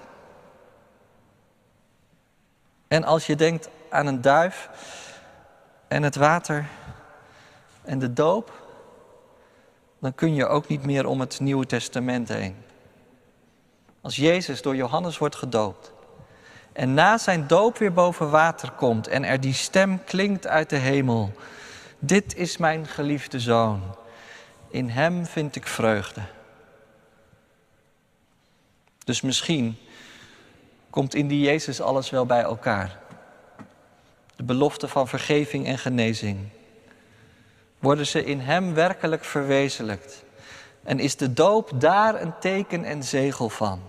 En 2.87 3.03
als 3.03 3.25
je 3.25 3.35
denkt 3.35 3.69
aan 3.89 4.05
een 4.05 4.21
duif 4.21 4.69
en 5.87 6.03
het 6.03 6.15
water 6.15 6.65
en 7.83 7.99
de 7.99 8.13
doop, 8.13 8.51
dan 9.99 10.15
kun 10.15 10.33
je 10.33 10.47
ook 10.47 10.67
niet 10.67 10.85
meer 10.85 11.05
om 11.05 11.19
het 11.19 11.39
Nieuwe 11.39 11.65
Testament 11.65 12.27
heen. 12.29 12.55
Als 14.01 14.15
Jezus 14.15 14.61
door 14.61 14.75
Johannes 14.75 15.17
wordt 15.17 15.35
gedoopt 15.35 15.93
en 16.73 16.93
na 16.93 17.17
zijn 17.17 17.47
doop 17.47 17.77
weer 17.77 17.93
boven 17.93 18.29
water 18.29 18.71
komt 18.71 19.07
en 19.07 19.23
er 19.23 19.39
die 19.39 19.53
stem 19.53 20.03
klinkt 20.03 20.47
uit 20.47 20.69
de 20.69 20.75
hemel. 20.75 21.31
Dit 21.99 22.35
is 22.35 22.57
mijn 22.57 22.87
geliefde 22.87 23.39
zoon 23.39 23.81
in 24.71 24.89
Hem 24.89 25.25
vind 25.25 25.55
ik 25.55 25.67
vreugde. 25.67 26.21
Dus 29.05 29.21
misschien 29.21 29.77
komt 30.89 31.15
in 31.15 31.27
die 31.27 31.41
Jezus 31.41 31.81
alles 31.81 32.09
wel 32.09 32.25
bij 32.25 32.41
elkaar. 32.41 32.99
De 34.35 34.43
belofte 34.43 34.87
van 34.87 35.07
vergeving 35.07 35.65
en 35.65 35.77
genezing. 35.77 36.49
Worden 37.79 38.07
ze 38.07 38.25
in 38.25 38.39
Hem 38.39 38.73
werkelijk 38.73 39.23
verwezenlijkt? 39.23 40.23
En 40.83 40.99
is 40.99 41.15
de 41.15 41.33
doop 41.33 41.71
daar 41.75 42.21
een 42.21 42.33
teken 42.39 42.83
en 42.83 43.03
zegel 43.03 43.49
van? 43.49 43.81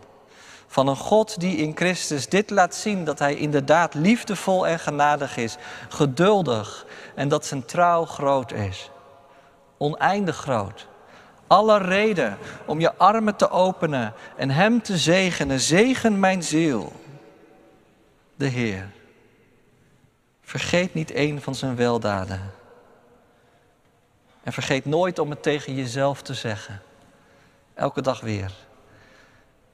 Van 0.66 0.88
een 0.88 0.96
God 0.96 1.40
die 1.40 1.56
in 1.56 1.76
Christus 1.76 2.28
dit 2.28 2.50
laat 2.50 2.74
zien 2.74 3.04
dat 3.04 3.18
Hij 3.18 3.34
inderdaad 3.36 3.94
liefdevol 3.94 4.66
en 4.66 4.78
genadig 4.78 5.36
is, 5.36 5.56
geduldig 5.88 6.86
en 7.14 7.28
dat 7.28 7.46
zijn 7.46 7.64
trouw 7.64 8.04
groot 8.04 8.52
is 8.52 8.91
oneindig 9.82 10.36
groot. 10.36 10.88
Alle 11.46 11.78
reden 11.78 12.38
om 12.66 12.80
je 12.80 12.94
armen 12.94 13.36
te 13.36 13.50
openen 13.50 14.14
en 14.36 14.50
Hem 14.50 14.82
te 14.82 14.98
zegenen. 14.98 15.60
Zegen 15.60 16.20
mijn 16.20 16.42
ziel, 16.42 16.92
de 18.34 18.46
Heer. 18.46 18.88
Vergeet 20.42 20.94
niet 20.94 21.14
een 21.14 21.40
van 21.40 21.54
zijn 21.54 21.76
weldaden. 21.76 22.40
En 24.42 24.52
vergeet 24.52 24.84
nooit 24.84 25.18
om 25.18 25.30
het 25.30 25.42
tegen 25.42 25.74
jezelf 25.74 26.22
te 26.22 26.34
zeggen. 26.34 26.82
Elke 27.74 28.02
dag 28.02 28.20
weer. 28.20 28.52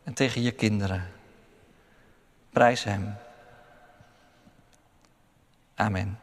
En 0.04 0.14
tegen 0.14 0.42
je 0.42 0.50
kinderen. 0.50 1.08
Prijs 2.50 2.84
Hem. 2.84 3.16
Amen. 5.74 6.18